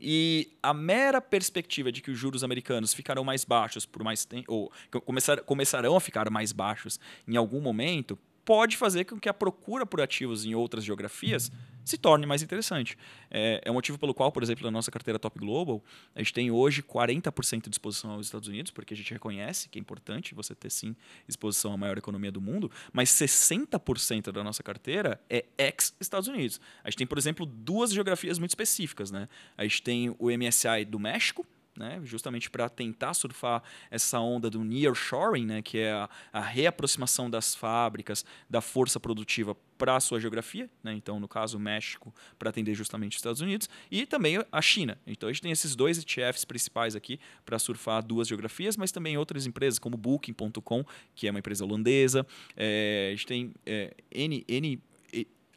E 0.00 0.50
a 0.62 0.72
mera 0.72 1.20
perspectiva 1.20 1.92
de 1.92 2.00
que 2.00 2.10
os 2.10 2.18
juros 2.18 2.42
americanos 2.42 2.94
ficarão 2.94 3.22
mais 3.22 3.44
baixos 3.44 3.84
por 3.84 4.02
mais 4.02 4.24
tempo, 4.24 4.50
ou 4.52 4.72
começar, 5.02 5.42
começarão 5.42 5.94
a 5.94 6.00
ficar 6.00 6.30
mais 6.30 6.52
baixos 6.52 6.98
em 7.28 7.36
algum 7.36 7.60
momento, 7.60 8.18
pode 8.44 8.78
fazer 8.78 9.04
com 9.04 9.20
que 9.20 9.28
a 9.28 9.34
procura 9.34 9.84
por 9.84 10.00
ativos 10.00 10.46
em 10.46 10.54
outras 10.54 10.84
geografias 10.84 11.52
se 11.84 11.96
torne 11.96 12.26
mais 12.26 12.42
interessante. 12.42 12.96
É, 13.30 13.60
é 13.64 13.70
o 13.70 13.74
motivo 13.74 13.98
pelo 13.98 14.14
qual, 14.14 14.30
por 14.30 14.42
exemplo, 14.42 14.64
na 14.64 14.70
nossa 14.70 14.90
carteira 14.90 15.18
Top 15.18 15.38
Global, 15.38 15.82
a 16.14 16.18
gente 16.20 16.32
tem 16.32 16.50
hoje 16.50 16.82
40% 16.82 17.68
de 17.68 17.74
exposição 17.74 18.12
aos 18.12 18.26
Estados 18.26 18.48
Unidos, 18.48 18.70
porque 18.70 18.94
a 18.94 18.96
gente 18.96 19.12
reconhece 19.12 19.68
que 19.68 19.78
é 19.78 19.80
importante 19.80 20.34
você 20.34 20.54
ter 20.54 20.70
sim 20.70 20.94
exposição 21.28 21.72
à 21.72 21.76
maior 21.76 21.98
economia 21.98 22.30
do 22.30 22.40
mundo, 22.40 22.70
mas 22.92 23.10
60% 23.10 24.32
da 24.32 24.44
nossa 24.44 24.62
carteira 24.62 25.20
é 25.28 25.44
ex-Estados 25.58 26.28
Unidos. 26.28 26.60
A 26.84 26.90
gente 26.90 26.98
tem, 26.98 27.06
por 27.06 27.18
exemplo, 27.18 27.46
duas 27.46 27.92
geografias 27.92 28.38
muito 28.38 28.50
específicas. 28.50 29.10
Né? 29.10 29.28
A 29.56 29.62
gente 29.64 29.82
tem 29.82 30.14
o 30.18 30.30
MSI 30.30 30.84
do 30.86 30.98
México, 30.98 31.46
né, 31.80 31.98
justamente 32.04 32.50
para 32.50 32.68
tentar 32.68 33.14
surfar 33.14 33.62
essa 33.90 34.20
onda 34.20 34.50
do 34.50 34.62
nearshoring, 34.62 35.46
né, 35.46 35.62
que 35.62 35.78
é 35.78 35.92
a, 35.92 36.08
a 36.30 36.40
reaproximação 36.40 37.30
das 37.30 37.54
fábricas, 37.54 38.24
da 38.48 38.60
força 38.60 39.00
produtiva 39.00 39.56
para 39.78 39.96
a 39.96 40.00
sua 40.00 40.20
geografia, 40.20 40.68
né, 40.84 40.92
então 40.92 41.18
no 41.18 41.26
caso 41.26 41.56
o 41.56 41.60
México 41.60 42.14
para 42.38 42.50
atender 42.50 42.74
justamente 42.74 43.12
os 43.12 43.18
Estados 43.18 43.40
Unidos 43.40 43.68
e 43.90 44.04
também 44.04 44.44
a 44.52 44.60
China. 44.60 45.00
Então 45.06 45.28
a 45.28 45.32
gente 45.32 45.40
tem 45.40 45.50
esses 45.50 45.74
dois 45.74 45.98
ETFs 45.98 46.44
principais 46.44 46.94
aqui 46.94 47.18
para 47.46 47.58
surfar 47.58 48.04
duas 48.04 48.28
geografias, 48.28 48.76
mas 48.76 48.92
também 48.92 49.16
outras 49.16 49.46
empresas 49.46 49.78
como 49.78 49.96
Booking.com, 49.96 50.84
que 51.14 51.26
é 51.26 51.30
uma 51.30 51.38
empresa 51.38 51.64
holandesa. 51.64 52.26
É, 52.54 53.08
a 53.08 53.16
gente 53.16 53.26
tem 53.26 53.54
é, 53.64 53.94
N, 54.12 54.44
N 54.46 54.82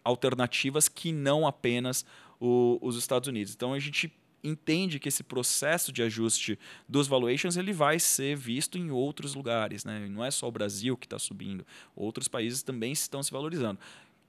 alternativas 0.04 0.88
que 0.88 1.12
não 1.12 1.46
apenas 1.46 2.06
o, 2.40 2.78
os 2.82 2.98
Estados 2.98 3.28
Unidos. 3.28 3.54
Então 3.54 3.74
a 3.74 3.80
gente 3.80 4.12
entende 4.44 5.00
que 5.00 5.08
esse 5.08 5.24
processo 5.24 5.92
de 5.92 6.04
ajuste 6.04 6.60
dos 6.88 7.08
valuations 7.08 7.56
ele 7.56 7.72
vai 7.72 8.00
ser 8.00 8.36
visto 8.36 8.78
em 8.78 8.92
outros 8.92 9.34
lugares. 9.34 9.86
Né? 9.86 10.08
Não 10.10 10.24
é 10.24 10.30
só 10.30 10.48
o 10.48 10.52
Brasil 10.52 10.98
que 10.98 11.06
está 11.06 11.18
subindo, 11.18 11.66
outros 11.96 12.28
países 12.28 12.62
também 12.62 12.92
estão 12.92 13.24
se 13.24 13.32
valorizando. 13.32 13.80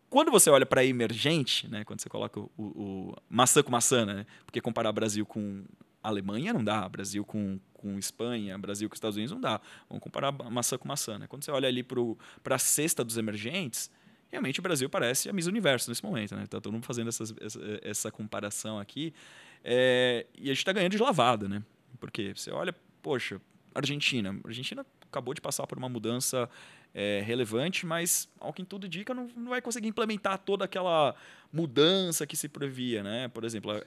Quando 0.08 0.30
você 0.30 0.48
olha 0.48 0.64
para 0.64 0.84
emergente, 0.84 1.66
né, 1.66 1.82
quando 1.82 2.00
você 2.00 2.08
coloca 2.08 2.38
o, 2.38 2.50
o, 2.56 3.16
maçã 3.28 3.62
com 3.64 3.72
maçã, 3.72 4.06
né, 4.06 4.26
porque 4.46 4.60
comparar 4.60 4.92
Brasil 4.92 5.26
com 5.26 5.64
Alemanha 6.00 6.52
não 6.52 6.62
dá, 6.62 6.88
Brasil 6.88 7.24
com, 7.24 7.58
com 7.72 7.98
Espanha, 7.98 8.56
Brasil 8.56 8.88
com 8.88 8.94
Estados 8.94 9.16
Unidos 9.16 9.32
não 9.32 9.40
dá. 9.40 9.60
Vamos 9.88 10.04
comparar 10.04 10.30
maçã 10.30 10.78
com 10.78 10.86
maçã. 10.86 11.18
Né? 11.18 11.26
Quando 11.26 11.42
você 11.42 11.50
olha 11.50 11.66
ali 11.68 11.82
para 11.82 12.54
a 12.54 12.58
cesta 12.58 13.02
dos 13.02 13.16
emergentes, 13.16 13.90
realmente 14.34 14.58
o 14.58 14.62
Brasil 14.62 14.90
parece 14.90 15.28
a 15.28 15.32
Miss 15.32 15.46
Universo 15.46 15.88
nesse 15.88 16.04
momento. 16.04 16.34
Né? 16.34 16.46
Tá 16.46 16.60
todo 16.60 16.72
mundo 16.72 16.84
fazendo 16.84 17.08
essas, 17.08 17.32
essa, 17.40 17.60
essa 17.82 18.10
comparação 18.10 18.78
aqui. 18.78 19.14
É, 19.62 20.26
e 20.36 20.44
a 20.44 20.46
gente 20.48 20.58
está 20.58 20.72
ganhando 20.72 20.92
de 20.92 20.98
lavada, 20.98 21.48
né? 21.48 21.62
Porque 21.98 22.32
você 22.34 22.50
olha, 22.50 22.74
poxa, 23.02 23.40
Argentina. 23.74 24.36
A 24.44 24.48
Argentina 24.48 24.84
acabou 25.02 25.32
de 25.32 25.40
passar 25.40 25.66
por 25.66 25.78
uma 25.78 25.88
mudança 25.88 26.50
é, 26.92 27.22
relevante, 27.24 27.86
mas, 27.86 28.28
ao 28.38 28.52
que 28.52 28.64
tudo 28.64 28.86
indica, 28.86 29.14
não, 29.14 29.28
não 29.36 29.50
vai 29.50 29.62
conseguir 29.62 29.88
implementar 29.88 30.38
toda 30.38 30.64
aquela 30.64 31.14
mudança 31.52 32.26
que 32.26 32.36
se 32.36 32.48
previa, 32.48 33.02
né? 33.02 33.28
Por 33.28 33.44
exemplo, 33.44 33.70
a, 33.70 33.80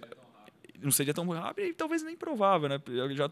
não 0.81 0.91
seria 0.91 1.13
tão 1.13 1.27
rápido 1.29 1.65
e 1.65 1.73
talvez 1.73 2.03
nem 2.03 2.15
provável, 2.15 2.69
né? 2.69 2.81
Já, 3.11 3.29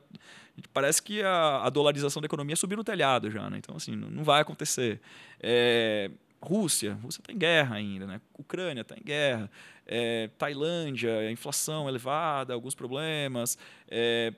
parece 0.73 1.01
que 1.01 1.21
a, 1.21 1.63
a 1.63 1.69
dolarização 1.69 2.21
da 2.21 2.25
economia 2.25 2.55
subiu 2.55 2.77
no 2.77 2.83
telhado 2.83 3.31
já, 3.31 3.49
né? 3.49 3.57
Então, 3.57 3.75
assim, 3.75 3.95
não, 3.95 4.09
não 4.09 4.23
vai 4.23 4.41
acontecer. 4.41 4.99
É, 5.39 6.11
Rússia, 6.45 6.93
Rússia 7.01 7.21
está 7.21 7.33
em 7.33 7.37
guerra 7.37 7.75
ainda, 7.75 8.07
né? 8.07 8.21
Ucrânia 8.37 8.81
está 8.81 8.95
em 8.95 9.03
guerra, 9.03 9.49
é, 9.85 10.29
Tailândia, 10.37 11.31
inflação 11.31 11.87
elevada, 11.87 12.53
alguns 12.53 12.75
problemas, 12.75 13.57
é, 13.89 14.33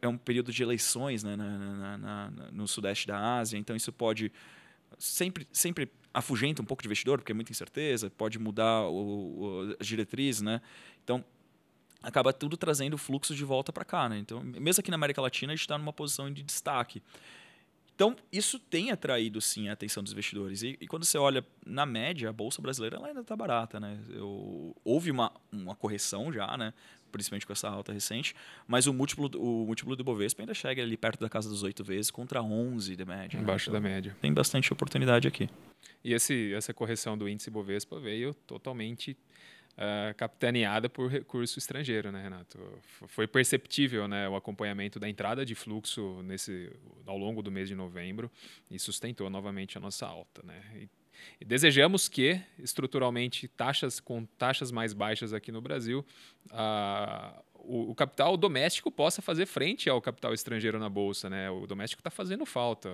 é, 0.00 0.08
um 0.08 0.16
período 0.16 0.52
de 0.52 0.62
eleições 0.62 1.22
né, 1.22 1.36
na, 1.36 1.58
na, 1.58 1.98
na, 1.98 2.30
no 2.52 2.66
sudeste 2.66 3.06
da 3.06 3.38
Ásia, 3.38 3.58
então 3.58 3.76
isso 3.76 3.92
pode 3.92 4.32
sempre, 4.98 5.46
sempre 5.52 5.90
afugenta 6.12 6.62
um 6.62 6.64
pouco 6.64 6.82
de 6.82 6.88
investidor, 6.88 7.18
porque 7.18 7.32
é 7.32 7.34
muita 7.34 7.52
incerteza, 7.52 8.10
pode 8.10 8.38
mudar 8.38 8.82
o, 8.82 8.94
o, 8.94 9.76
as 9.78 9.86
diretrizes, 9.86 10.42
né? 10.42 10.60
Então 11.04 11.24
acaba 12.02 12.32
tudo 12.32 12.56
trazendo 12.56 12.96
fluxo 12.96 13.34
de 13.34 13.44
volta 13.44 13.72
para 13.72 13.84
cá, 13.84 14.08
né? 14.08 14.18
Então 14.18 14.42
mesmo 14.42 14.80
aqui 14.80 14.90
na 14.90 14.96
América 14.96 15.20
Latina 15.20 15.52
a 15.52 15.56
gente 15.56 15.62
está 15.62 15.76
numa 15.78 15.92
posição 15.92 16.32
de 16.32 16.42
destaque. 16.42 17.02
Então, 18.00 18.16
isso 18.32 18.58
tem 18.58 18.90
atraído, 18.90 19.42
sim, 19.42 19.68
a 19.68 19.74
atenção 19.74 20.02
dos 20.02 20.10
investidores. 20.10 20.62
E, 20.62 20.74
e 20.80 20.86
quando 20.86 21.04
você 21.04 21.18
olha 21.18 21.44
na 21.66 21.84
média, 21.84 22.30
a 22.30 22.32
Bolsa 22.32 22.62
Brasileira 22.62 22.96
ela 22.96 23.08
ainda 23.08 23.20
está 23.20 23.36
barata. 23.36 23.78
Né? 23.78 23.98
Eu, 24.08 24.74
houve 24.82 25.10
uma, 25.10 25.30
uma 25.52 25.76
correção 25.76 26.32
já, 26.32 26.56
né? 26.56 26.72
principalmente 27.12 27.46
com 27.46 27.52
essa 27.52 27.68
alta 27.68 27.92
recente, 27.92 28.34
mas 28.66 28.86
o 28.86 28.94
múltiplo, 28.94 29.30
o 29.36 29.66
múltiplo 29.66 29.94
do 29.96 30.02
Bovespa 30.02 30.40
ainda 30.40 30.54
chega 30.54 30.82
ali 30.82 30.96
perto 30.96 31.20
da 31.20 31.28
casa 31.28 31.50
dos 31.50 31.62
oito 31.62 31.84
vezes, 31.84 32.10
contra 32.10 32.42
11 32.42 32.96
de 32.96 33.04
média. 33.04 33.36
Né? 33.36 33.42
Embaixo 33.42 33.70
né? 33.70 33.76
então, 33.78 33.90
da 33.90 33.94
média. 33.94 34.16
Tem 34.18 34.32
bastante 34.32 34.72
oportunidade 34.72 35.28
aqui. 35.28 35.50
E 36.02 36.14
esse, 36.14 36.54
essa 36.54 36.72
correção 36.72 37.18
do 37.18 37.28
índice 37.28 37.50
Bovespa 37.50 38.00
veio 38.00 38.32
totalmente 38.46 39.14
uh, 39.72 40.14
capitaneada 40.16 40.88
por 40.88 41.10
recurso 41.10 41.58
estrangeiro, 41.58 42.10
né, 42.10 42.22
Renato? 42.22 42.58
Foi 43.08 43.26
perceptível 43.26 44.06
né, 44.08 44.28
o 44.28 44.36
acompanhamento 44.36 44.98
da 44.98 45.08
entrada 45.08 45.44
de 45.44 45.54
fluxo 45.54 46.22
nesse, 46.22 46.70
ao 47.06 47.18
longo 47.18 47.42
do 47.42 47.50
mês 47.50 47.68
de 47.68 47.74
novembro 47.74 48.30
e 48.70 48.78
sustentou 48.78 49.28
novamente 49.30 49.76
a 49.76 49.80
nossa 49.80 50.06
alta. 50.06 50.42
Né? 50.44 50.60
E, 50.76 50.88
e 51.40 51.44
desejamos 51.44 52.08
que, 52.08 52.40
estruturalmente, 52.58 53.48
taxas 53.48 54.00
com 54.00 54.24
taxas 54.24 54.70
mais 54.70 54.92
baixas 54.92 55.32
aqui 55.32 55.52
no 55.52 55.60
Brasil, 55.60 56.04
uh, 56.50 57.42
o, 57.62 57.90
o, 57.90 57.94
capital 57.94 58.36
doméstico 58.36 58.90
possa 58.90 59.20
fazer 59.20 59.46
frente 59.46 59.88
ao 59.88 60.00
capital 60.00 60.32
estrangeiro 60.32 60.78
na 60.78 60.88
bolsa. 60.88 61.28
Né? 61.28 61.50
O 61.50 61.66
doméstico 61.66 62.00
está 62.00 62.10
fazendo 62.10 62.46
falta. 62.46 62.90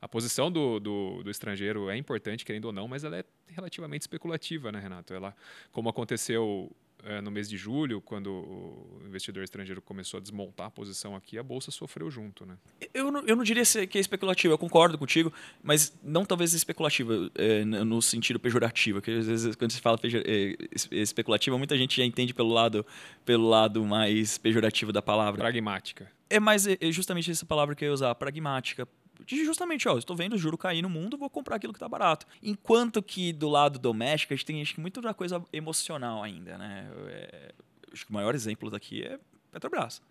A 0.00 0.08
posição 0.08 0.50
do, 0.50 0.80
do, 0.80 1.22
do, 1.22 1.30
estrangeiro 1.30 1.90
é 1.90 1.96
importante, 1.96 2.44
querendo 2.44 2.66
ou 2.66 2.72
não, 2.72 2.88
mas 2.88 3.04
ela 3.04 3.18
é 3.18 3.24
relativamente 3.56 4.02
especulativa, 4.02 4.70
né, 4.70 4.78
Renato? 4.78 5.14
Ela, 5.14 5.34
como 5.72 5.88
aconteceu 5.88 6.70
é, 7.04 7.20
no 7.20 7.30
mês 7.30 7.48
de 7.48 7.56
julho, 7.56 8.00
quando 8.00 8.28
o 8.30 9.02
investidor 9.06 9.42
estrangeiro 9.44 9.80
começou 9.80 10.18
a 10.18 10.20
desmontar 10.20 10.66
a 10.66 10.70
posição 10.70 11.14
aqui, 11.14 11.38
a 11.38 11.42
bolsa 11.42 11.70
sofreu 11.70 12.10
junto, 12.10 12.44
né? 12.44 12.56
Eu 12.92 13.10
não, 13.12 13.20
eu 13.26 13.36
não 13.36 13.44
diria 13.44 13.64
que 13.86 13.96
é 13.96 14.00
especulativa, 14.00 14.52
eu 14.52 14.58
concordo 14.58 14.98
contigo, 14.98 15.32
mas 15.62 15.96
não 16.02 16.24
talvez 16.24 16.52
especulativa 16.52 17.30
é, 17.36 17.64
no 17.64 18.02
sentido 18.02 18.40
pejorativo, 18.40 19.00
que 19.00 19.10
às 19.10 19.26
vezes 19.26 19.56
quando 19.56 19.70
se 19.70 19.80
fala 19.80 19.98
é, 20.04 20.56
especulativa, 20.90 21.56
muita 21.56 21.76
gente 21.78 21.96
já 21.96 22.04
entende 22.04 22.34
pelo 22.34 22.52
lado, 22.52 22.84
pelo 23.24 23.48
lado 23.48 23.84
mais 23.84 24.36
pejorativo 24.38 24.92
da 24.92 25.00
palavra. 25.00 25.40
Pragmática. 25.40 26.10
É 26.28 26.40
mais 26.40 26.66
é 26.66 26.76
justamente 26.90 27.30
essa 27.30 27.46
palavra 27.46 27.74
que 27.74 27.84
eu 27.84 27.88
ia 27.88 27.94
usar, 27.94 28.14
pragmática 28.16 28.88
justamente, 29.26 29.88
ó, 29.88 29.96
estou 29.96 30.16
vendo 30.16 30.34
o 30.34 30.38
juro 30.38 30.58
cair 30.58 30.82
no 30.82 30.88
mundo, 30.88 31.16
vou 31.16 31.30
comprar 31.30 31.56
aquilo 31.56 31.72
que 31.72 31.76
está 31.76 31.88
barato. 31.88 32.26
Enquanto 32.42 33.02
que 33.02 33.32
do 33.32 33.48
lado 33.48 33.78
doméstico, 33.78 34.32
a 34.32 34.36
gente 34.36 34.46
tem 34.46 34.62
acho 34.62 34.74
que, 34.74 34.80
muito 34.80 35.00
da 35.00 35.14
coisa 35.14 35.42
emocional 35.52 36.22
ainda, 36.22 36.58
né? 36.58 36.90
É, 37.08 37.52
acho 37.92 38.04
que 38.04 38.10
o 38.10 38.14
maior 38.14 38.34
exemplo 38.34 38.70
daqui 38.70 39.02
é 39.02 39.18
Petrobras. 39.50 40.02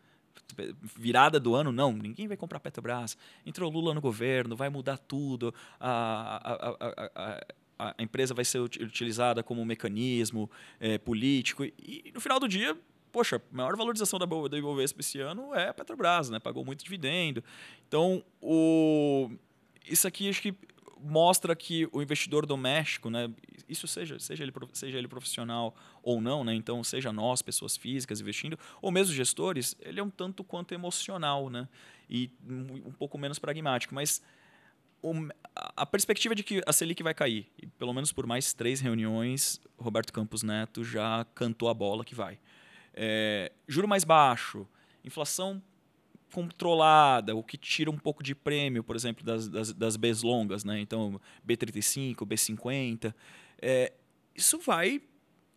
Virada 0.98 1.40
do 1.40 1.56
ano, 1.56 1.72
não, 1.72 1.94
ninguém 1.94 2.28
vai 2.28 2.38
comprar 2.38 2.60
Petrobras. 2.60 3.18
Entrou 3.46 3.72
Lula 3.72 3.94
no 3.94 4.02
governo, 4.02 4.56
vai 4.56 4.70
mudar 4.70 4.98
tudo. 4.98 5.54
a, 5.80 6.42
a, 6.44 7.42
a, 7.78 7.96
a 7.98 8.04
empresa 8.04 8.34
vai 8.34 8.46
ser 8.46 8.60
utilizada 8.60 9.44
como 9.44 9.62
um 9.62 9.66
mecanismo 9.66 10.50
é, 10.80 10.98
político. 10.98 11.64
E, 11.64 12.12
no 12.14 12.22
final 12.22 12.40
do 12.40 12.48
dia, 12.48 12.78
poxa, 13.16 13.38
a 13.38 13.56
maior 13.56 13.78
valorização 13.78 14.20
da, 14.20 14.26
da 14.26 14.58
Ibovespa 14.58 15.00
esse 15.00 15.22
ano 15.22 15.56
é 15.56 15.70
a 15.70 15.74
Petrobras, 15.74 16.30
né? 16.30 16.38
Pagou 16.38 16.66
muito 16.66 16.84
dividendo. 16.84 17.42
Então, 17.88 18.22
o, 18.42 19.32
isso 19.88 20.06
aqui 20.06 20.28
acho 20.28 20.42
que 20.42 20.54
mostra 21.00 21.56
que 21.56 21.88
o 21.94 22.02
investidor 22.02 22.46
doméstico, 22.46 23.10
né, 23.10 23.32
isso 23.70 23.88
seja, 23.88 24.20
seja, 24.20 24.44
ele, 24.44 24.52
seja 24.74 24.98
ele 24.98 25.08
profissional 25.08 25.74
ou 26.04 26.20
não, 26.20 26.44
né, 26.44 26.54
então 26.54 26.84
seja 26.84 27.14
nós, 27.14 27.42
pessoas 27.42 27.78
físicas 27.78 28.20
investindo, 28.20 28.60
ou 28.82 28.92
mesmo 28.92 29.14
gestores, 29.14 29.78
ele 29.80 30.02
é 30.02 30.04
um 30.04 30.10
tanto 30.10 30.44
quanto 30.44 30.74
emocional 30.74 31.50
né, 31.50 31.70
e 32.10 32.30
um 32.46 32.92
pouco 32.92 33.18
menos 33.18 33.40
pragmático. 33.40 33.96
Mas 33.96 34.22
a 35.56 35.86
perspectiva 35.86 36.36
de 36.36 36.44
que 36.44 36.62
a 36.66 36.74
Selic 36.74 37.02
vai 37.02 37.14
cair, 37.14 37.48
e 37.62 37.66
pelo 37.66 37.94
menos 37.94 38.12
por 38.12 38.28
mais 38.28 38.52
três 38.52 38.82
reuniões, 38.82 39.62
Roberto 39.78 40.12
Campos 40.12 40.44
Neto 40.44 40.84
já 40.84 41.26
cantou 41.34 41.70
a 41.70 41.74
bola 41.74 42.04
que 42.04 42.14
vai. 42.14 42.40
É, 42.96 43.52
juro 43.68 43.88
mais 43.88 44.04
baixo, 44.04 44.68
inflação 45.04 45.62
controlada, 46.32 47.36
o 47.36 47.44
que 47.44 47.58
tira 47.58 47.92
um 47.92 47.98
pouco 47.98 48.24
de 48.24 48.34
prêmio, 48.34 48.84
por 48.84 48.96
exemplo, 48.96 49.24
das, 49.24 49.48
das, 49.48 49.74
das 49.74 49.96
Bs 49.96 50.24
longas, 50.24 50.64
né? 50.64 50.80
então 50.80 51.20
B35, 51.48 52.25
B50, 52.25 53.14
é, 53.62 53.94
isso 54.34 54.60
vai 54.60 55.02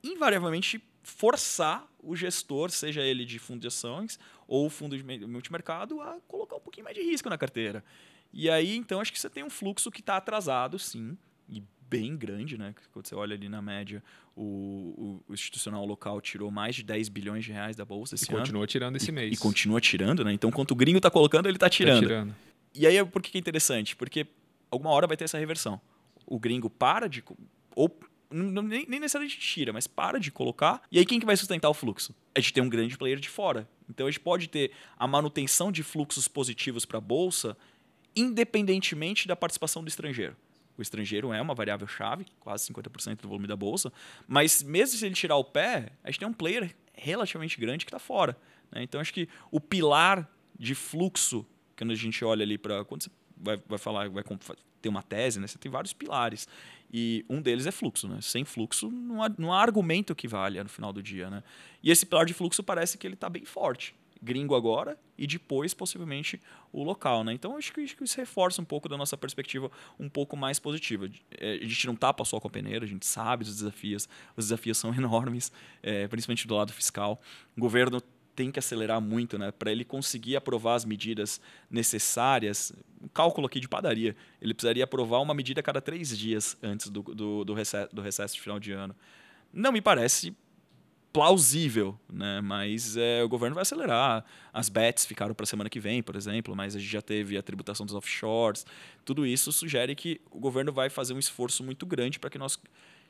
invariavelmente 0.02 0.82
forçar 1.02 1.88
o 2.00 2.14
gestor, 2.14 2.70
seja 2.70 3.02
ele 3.02 3.24
de 3.24 3.38
fundo 3.38 3.60
de 3.60 3.66
ações 3.66 4.18
ou 4.46 4.68
fundo 4.70 4.96
de 4.96 5.26
multimercado, 5.26 6.00
a 6.00 6.18
colocar 6.28 6.56
um 6.56 6.60
pouquinho 6.60 6.84
mais 6.84 6.96
de 6.96 7.02
risco 7.02 7.28
na 7.28 7.38
carteira. 7.38 7.84
E 8.32 8.48
aí, 8.48 8.76
então, 8.76 9.00
acho 9.00 9.12
que 9.12 9.18
você 9.18 9.30
tem 9.30 9.42
um 9.42 9.50
fluxo 9.50 9.90
que 9.90 10.00
está 10.00 10.16
atrasado, 10.16 10.78
sim, 10.78 11.16
e 11.48 11.62
bem 11.88 12.16
grande, 12.16 12.58
né? 12.58 12.74
Quando 12.92 13.06
você 13.06 13.14
olha 13.14 13.34
ali 13.34 13.48
na 13.48 13.62
média, 13.62 14.02
o, 14.36 15.22
o, 15.28 15.34
institucional 15.34 15.84
local 15.84 16.20
tirou 16.20 16.50
mais 16.50 16.76
de 16.76 16.82
10 16.82 17.08
bilhões 17.08 17.44
de 17.44 17.52
reais 17.52 17.76
da 17.76 17.84
bolsa 17.84 18.14
esse 18.14 18.24
e 18.24 18.28
ano. 18.28 18.40
continua 18.40 18.66
tirando 18.66 18.96
esse 18.96 19.10
e, 19.10 19.12
mês. 19.12 19.32
E 19.32 19.36
continua 19.36 19.80
tirando, 19.80 20.24
né? 20.24 20.32
Então, 20.32 20.50
quanto 20.50 20.72
o 20.72 20.74
gringo 20.74 20.98
está 20.98 21.10
colocando, 21.10 21.46
ele 21.46 21.56
está 21.56 21.68
tirando. 21.68 22.00
Tá 22.00 22.06
tirando. 22.06 22.36
E 22.74 22.86
aí, 22.86 23.04
por 23.04 23.22
que 23.22 23.36
é 23.36 23.40
interessante? 23.40 23.96
Porque 23.96 24.26
alguma 24.70 24.90
hora 24.90 25.06
vai 25.06 25.16
ter 25.16 25.24
essa 25.24 25.38
reversão. 25.38 25.80
o 26.26 26.38
gringo 26.38 26.68
para 26.68 27.08
de. 27.08 27.24
Ou 27.74 27.98
nem, 28.30 28.86
nem 28.86 29.00
necessariamente 29.00 29.38
tira, 29.38 29.72
mas 29.72 29.86
para 29.86 30.18
de 30.20 30.30
colocar. 30.30 30.82
E 30.92 30.98
aí 30.98 31.06
quem 31.06 31.18
que 31.18 31.26
vai 31.26 31.36
sustentar 31.36 31.68
o 31.68 31.74
fluxo? 31.74 32.14
A 32.34 32.40
gente 32.40 32.52
tem 32.52 32.62
um 32.62 32.68
grande 32.68 32.96
player 32.98 33.18
de 33.18 33.28
fora. 33.28 33.68
Então 33.88 34.06
a 34.06 34.10
gente 34.10 34.20
pode 34.20 34.48
ter 34.48 34.70
a 34.98 35.06
manutenção 35.06 35.72
de 35.72 35.82
fluxos 35.82 36.28
positivos 36.28 36.84
para 36.84 36.98
a 36.98 37.00
bolsa, 37.00 37.56
independentemente 38.14 39.26
da 39.26 39.34
participação 39.34 39.82
do 39.82 39.88
estrangeiro. 39.88 40.36
O 40.78 40.82
estrangeiro 40.82 41.32
é 41.32 41.42
uma 41.42 41.54
variável 41.54 41.86
chave, 41.86 42.24
quase 42.38 42.72
50% 42.72 43.20
do 43.20 43.28
volume 43.28 43.48
da 43.48 43.56
bolsa, 43.56 43.92
mas 44.26 44.62
mesmo 44.62 44.96
se 44.96 45.04
ele 45.04 45.14
tirar 45.14 45.36
o 45.36 45.44
pé, 45.44 45.90
a 46.04 46.10
gente 46.10 46.20
tem 46.20 46.28
um 46.28 46.32
player 46.32 46.74
relativamente 46.94 47.58
grande 47.60 47.84
que 47.84 47.90
está 47.90 47.98
fora. 47.98 48.36
Né? 48.70 48.84
Então 48.84 49.00
acho 49.00 49.12
que 49.12 49.28
o 49.50 49.60
pilar 49.60 50.30
de 50.58 50.74
fluxo, 50.74 51.44
quando 51.76 51.90
a 51.92 51.96
gente 51.96 52.24
olha 52.24 52.42
ali 52.42 52.56
para. 52.56 52.84
Quando 52.84 53.02
você 53.02 53.10
vai, 53.36 53.60
vai 53.66 53.78
falar, 53.78 54.08
vai 54.08 54.24
ter 54.80 54.88
uma 54.88 55.02
tese, 55.02 55.40
né? 55.40 55.46
você 55.46 55.58
tem 55.58 55.70
vários 55.70 55.92
pilares. 55.92 56.48
E 56.92 57.24
um 57.28 57.42
deles 57.42 57.66
é 57.66 57.70
fluxo, 57.70 58.08
né? 58.08 58.18
Sem 58.22 58.46
fluxo 58.46 58.90
não 58.90 59.22
há, 59.22 59.28
não 59.36 59.52
há 59.52 59.60
argumento 59.60 60.14
que 60.14 60.26
valha 60.26 60.62
no 60.64 60.70
final 60.70 60.90
do 60.90 61.02
dia, 61.02 61.28
né? 61.28 61.42
E 61.82 61.90
esse 61.90 62.06
pilar 62.06 62.24
de 62.24 62.32
fluxo 62.32 62.62
parece 62.62 62.96
que 62.96 63.06
ele 63.06 63.12
está 63.12 63.28
bem 63.28 63.44
forte. 63.44 63.94
Gringo 64.22 64.54
agora 64.54 64.98
e 65.16 65.26
depois, 65.26 65.74
possivelmente, 65.74 66.40
o 66.72 66.82
local, 66.82 67.24
né? 67.24 67.32
Então, 67.32 67.56
acho 67.56 67.72
que, 67.72 67.80
acho 67.80 67.96
que 67.96 68.04
isso 68.04 68.16
reforça 68.16 68.60
um 68.60 68.64
pouco 68.64 68.88
da 68.88 68.96
nossa 68.96 69.16
perspectiva 69.16 69.70
um 69.98 70.08
pouco 70.08 70.36
mais 70.36 70.58
positiva. 70.58 71.08
É, 71.38 71.54
a 71.54 71.64
gente 71.64 71.86
não 71.86 71.96
tapa 71.96 72.24
só 72.24 72.38
com 72.38 72.48
a 72.48 72.50
peneira, 72.50 72.84
a 72.84 72.88
gente 72.88 73.06
sabe 73.06 73.44
dos 73.44 73.56
desafios. 73.56 74.08
Os 74.36 74.46
desafios 74.46 74.78
são 74.78 74.92
enormes, 74.94 75.52
é, 75.82 76.06
principalmente 76.08 76.46
do 76.46 76.54
lado 76.54 76.72
fiscal. 76.72 77.20
O 77.56 77.60
governo 77.60 78.00
tem 78.38 78.52
que 78.52 78.58
acelerar 78.60 79.00
muito, 79.00 79.36
né? 79.36 79.50
Para 79.50 79.72
ele 79.72 79.84
conseguir 79.84 80.36
aprovar 80.36 80.76
as 80.76 80.84
medidas 80.84 81.40
necessárias. 81.68 82.72
Um 83.02 83.08
cálculo 83.08 83.48
aqui 83.48 83.58
de 83.58 83.68
padaria. 83.68 84.14
Ele 84.40 84.54
precisaria 84.54 84.84
aprovar 84.84 85.20
uma 85.20 85.34
medida 85.34 85.58
a 85.58 85.62
cada 85.62 85.80
três 85.80 86.16
dias 86.16 86.56
antes 86.62 86.88
do, 86.88 87.02
do, 87.02 87.44
do, 87.44 87.52
recesso, 87.52 87.92
do 87.92 88.00
recesso 88.00 88.34
de 88.34 88.40
final 88.40 88.60
de 88.60 88.70
ano. 88.70 88.94
Não 89.52 89.72
me 89.72 89.80
parece 89.80 90.36
plausível, 91.12 91.98
né? 92.12 92.40
Mas 92.40 92.96
é, 92.96 93.22
o 93.22 93.28
governo 93.28 93.54
vai 93.54 93.62
acelerar. 93.62 94.24
As 94.52 94.68
bets 94.68 95.06
ficaram 95.06 95.34
para 95.34 95.44
a 95.44 95.46
semana 95.46 95.70
que 95.70 95.80
vem, 95.80 96.02
por 96.02 96.16
exemplo, 96.16 96.54
mas 96.54 96.76
a 96.76 96.78
gente 96.78 96.90
já 96.90 97.02
teve 97.02 97.36
a 97.36 97.42
tributação 97.42 97.86
dos 97.86 97.94
offshores. 97.94 98.66
Tudo 99.04 99.26
isso 99.26 99.50
sugere 99.52 99.94
que 99.94 100.20
o 100.30 100.38
governo 100.38 100.72
vai 100.72 100.90
fazer 100.90 101.14
um 101.14 101.18
esforço 101.18 101.64
muito 101.64 101.86
grande 101.86 102.18
para 102.18 102.30
que 102.30 102.38
nós 102.38 102.58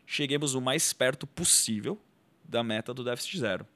cheguemos 0.06 0.54
o 0.54 0.60
mais 0.60 0.92
perto 0.92 1.26
possível 1.26 1.98
da 2.44 2.62
meta 2.62 2.94
do 2.94 3.04
déficit 3.04 3.38
zero 3.38 3.66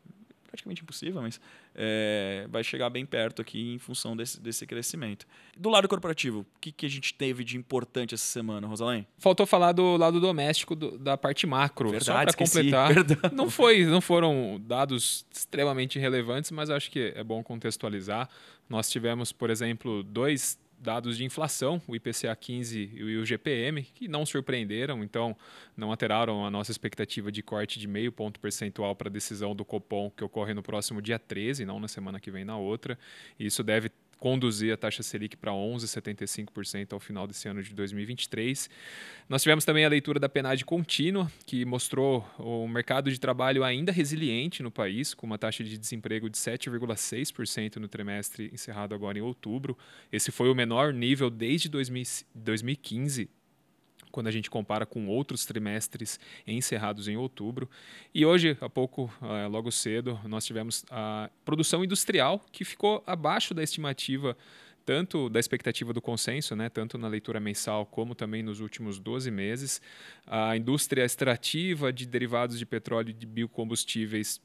praticamente 0.52 0.82
impossível, 0.82 1.22
mas 1.22 1.40
é, 1.74 2.46
vai 2.50 2.62
chegar 2.62 2.90
bem 2.90 3.06
perto 3.06 3.40
aqui 3.40 3.72
em 3.72 3.78
função 3.78 4.14
desse, 4.14 4.38
desse 4.38 4.66
crescimento. 4.66 5.26
Do 5.56 5.70
lado 5.70 5.88
corporativo, 5.88 6.40
o 6.40 6.46
que, 6.60 6.70
que 6.70 6.84
a 6.84 6.88
gente 6.90 7.14
teve 7.14 7.42
de 7.42 7.56
importante 7.56 8.14
essa 8.14 8.24
semana, 8.24 8.66
Rosalém? 8.66 9.06
Faltou 9.16 9.46
falar 9.46 9.72
do 9.72 9.96
lado 9.96 10.20
doméstico 10.20 10.76
do, 10.76 10.98
da 10.98 11.16
parte 11.16 11.46
macro. 11.46 11.90
Verdade, 11.90 12.04
Só 12.04 12.12
para 12.12 12.32
completar. 12.34 13.32
Não, 13.32 13.48
foi, 13.48 13.86
não 13.86 14.02
foram 14.02 14.60
dados 14.62 15.24
extremamente 15.32 15.98
relevantes, 15.98 16.50
mas 16.50 16.68
acho 16.68 16.90
que 16.90 17.12
é 17.16 17.24
bom 17.24 17.42
contextualizar. 17.42 18.28
Nós 18.68 18.90
tivemos, 18.90 19.32
por 19.32 19.48
exemplo, 19.48 20.02
dois 20.02 20.58
dados 20.82 21.16
de 21.16 21.24
inflação, 21.24 21.80
o 21.86 21.94
IPCA 21.94 22.34
15 22.34 22.90
e 22.94 23.16
o 23.16 23.24
GPM, 23.24 23.82
que 23.82 24.08
não 24.08 24.26
surpreenderam, 24.26 25.02
então 25.02 25.36
não 25.76 25.90
alteraram 25.90 26.44
a 26.44 26.50
nossa 26.50 26.70
expectativa 26.70 27.30
de 27.30 27.42
corte 27.42 27.78
de 27.78 27.86
meio 27.86 28.10
ponto 28.10 28.40
percentual 28.40 28.94
para 28.94 29.08
a 29.08 29.12
decisão 29.12 29.54
do 29.54 29.64
Copom, 29.64 30.10
que 30.10 30.24
ocorre 30.24 30.52
no 30.52 30.62
próximo 30.62 31.00
dia 31.00 31.18
13, 31.18 31.64
não 31.64 31.78
na 31.78 31.88
semana 31.88 32.20
que 32.20 32.30
vem 32.30 32.44
na 32.44 32.56
outra. 32.56 32.98
Isso 33.38 33.62
deve 33.62 33.90
conduzir 34.22 34.72
a 34.72 34.76
taxa 34.76 35.02
Selic 35.02 35.36
para 35.36 35.50
11,75% 35.50 36.92
ao 36.92 37.00
final 37.00 37.26
desse 37.26 37.48
ano 37.48 37.60
de 37.60 37.74
2023. 37.74 38.70
Nós 39.28 39.42
tivemos 39.42 39.64
também 39.64 39.84
a 39.84 39.88
leitura 39.88 40.20
da 40.20 40.28
PNAD 40.28 40.64
contínua, 40.64 41.28
que 41.44 41.64
mostrou 41.64 42.24
o 42.38 42.68
mercado 42.68 43.10
de 43.10 43.18
trabalho 43.18 43.64
ainda 43.64 43.90
resiliente 43.90 44.62
no 44.62 44.70
país, 44.70 45.12
com 45.12 45.26
uma 45.26 45.38
taxa 45.38 45.64
de 45.64 45.76
desemprego 45.76 46.30
de 46.30 46.38
7,6% 46.38 47.78
no 47.78 47.88
trimestre 47.88 48.48
encerrado 48.52 48.94
agora 48.94 49.18
em 49.18 49.22
outubro. 49.22 49.76
Esse 50.12 50.30
foi 50.30 50.48
o 50.48 50.54
menor 50.54 50.92
nível 50.92 51.28
desde 51.28 51.68
2015 51.68 53.28
quando 54.12 54.28
a 54.28 54.30
gente 54.30 54.48
compara 54.50 54.86
com 54.86 55.08
outros 55.08 55.44
trimestres 55.44 56.20
encerrados 56.46 57.08
em 57.08 57.16
outubro. 57.16 57.68
E 58.14 58.24
hoje, 58.24 58.56
há 58.60 58.68
pouco, 58.68 59.12
eh, 59.22 59.48
logo 59.48 59.72
cedo, 59.72 60.20
nós 60.24 60.44
tivemos 60.44 60.84
a 60.90 61.30
produção 61.44 61.82
industrial, 61.82 62.44
que 62.52 62.64
ficou 62.64 63.02
abaixo 63.06 63.54
da 63.54 63.62
estimativa 63.62 64.36
tanto 64.84 65.28
da 65.28 65.38
expectativa 65.40 65.92
do 65.92 66.00
consenso, 66.00 66.54
né, 66.56 66.68
tanto 66.68 66.98
na 66.98 67.08
leitura 67.08 67.40
mensal 67.40 67.86
como 67.86 68.14
também 68.14 68.42
nos 68.42 68.60
últimos 68.60 68.98
12 68.98 69.30
meses. 69.30 69.80
A 70.26 70.56
indústria 70.56 71.04
extrativa 71.04 71.92
de 71.92 72.06
derivados 72.06 72.58
de 72.58 72.66
petróleo 72.66 73.10
e 73.10 73.12
de 73.12 73.26
biocombustíveis 73.26 74.40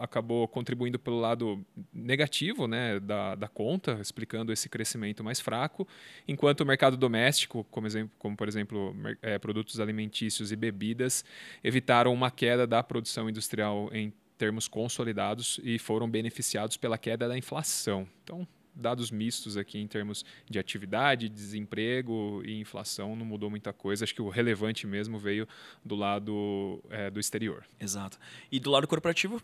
acabou 0.00 0.48
contribuindo 0.48 0.98
pelo 0.98 1.20
lado 1.20 1.64
negativo 1.92 2.66
né, 2.66 2.98
da, 2.98 3.36
da 3.36 3.46
conta, 3.46 3.98
explicando 4.00 4.52
esse 4.52 4.68
crescimento 4.68 5.22
mais 5.22 5.38
fraco, 5.40 5.86
enquanto 6.26 6.62
o 6.62 6.66
mercado 6.66 6.96
doméstico, 6.96 7.64
como, 7.70 7.86
exemplo, 7.86 8.12
como 8.18 8.36
por 8.36 8.48
exemplo 8.48 8.94
é, 9.22 9.38
produtos 9.38 9.78
alimentícios 9.78 10.50
e 10.50 10.56
bebidas, 10.56 11.24
evitaram 11.62 12.12
uma 12.12 12.30
queda 12.30 12.66
da 12.66 12.82
produção 12.82 13.30
industrial 13.30 13.88
em 13.92 14.12
termos 14.36 14.66
consolidados 14.66 15.60
e 15.62 15.78
foram 15.78 16.10
beneficiados 16.10 16.76
pela 16.76 16.98
queda 16.98 17.28
da 17.28 17.38
inflação. 17.38 18.08
Então, 18.24 18.46
dados 18.74 19.10
mistos 19.10 19.56
aqui 19.56 19.78
em 19.78 19.86
termos 19.86 20.24
de 20.48 20.58
atividade, 20.58 21.28
desemprego 21.28 22.42
e 22.44 22.58
inflação, 22.58 23.14
não 23.14 23.24
mudou 23.24 23.50
muita 23.50 23.72
coisa. 23.72 24.04
Acho 24.04 24.14
que 24.14 24.22
o 24.22 24.28
relevante 24.28 24.86
mesmo 24.86 25.18
veio 25.18 25.46
do 25.84 25.94
lado 25.94 26.82
é, 26.90 27.10
do 27.10 27.20
exterior. 27.20 27.64
Exato. 27.78 28.18
E 28.50 28.58
do 28.58 28.70
lado 28.70 28.86
corporativo, 28.86 29.40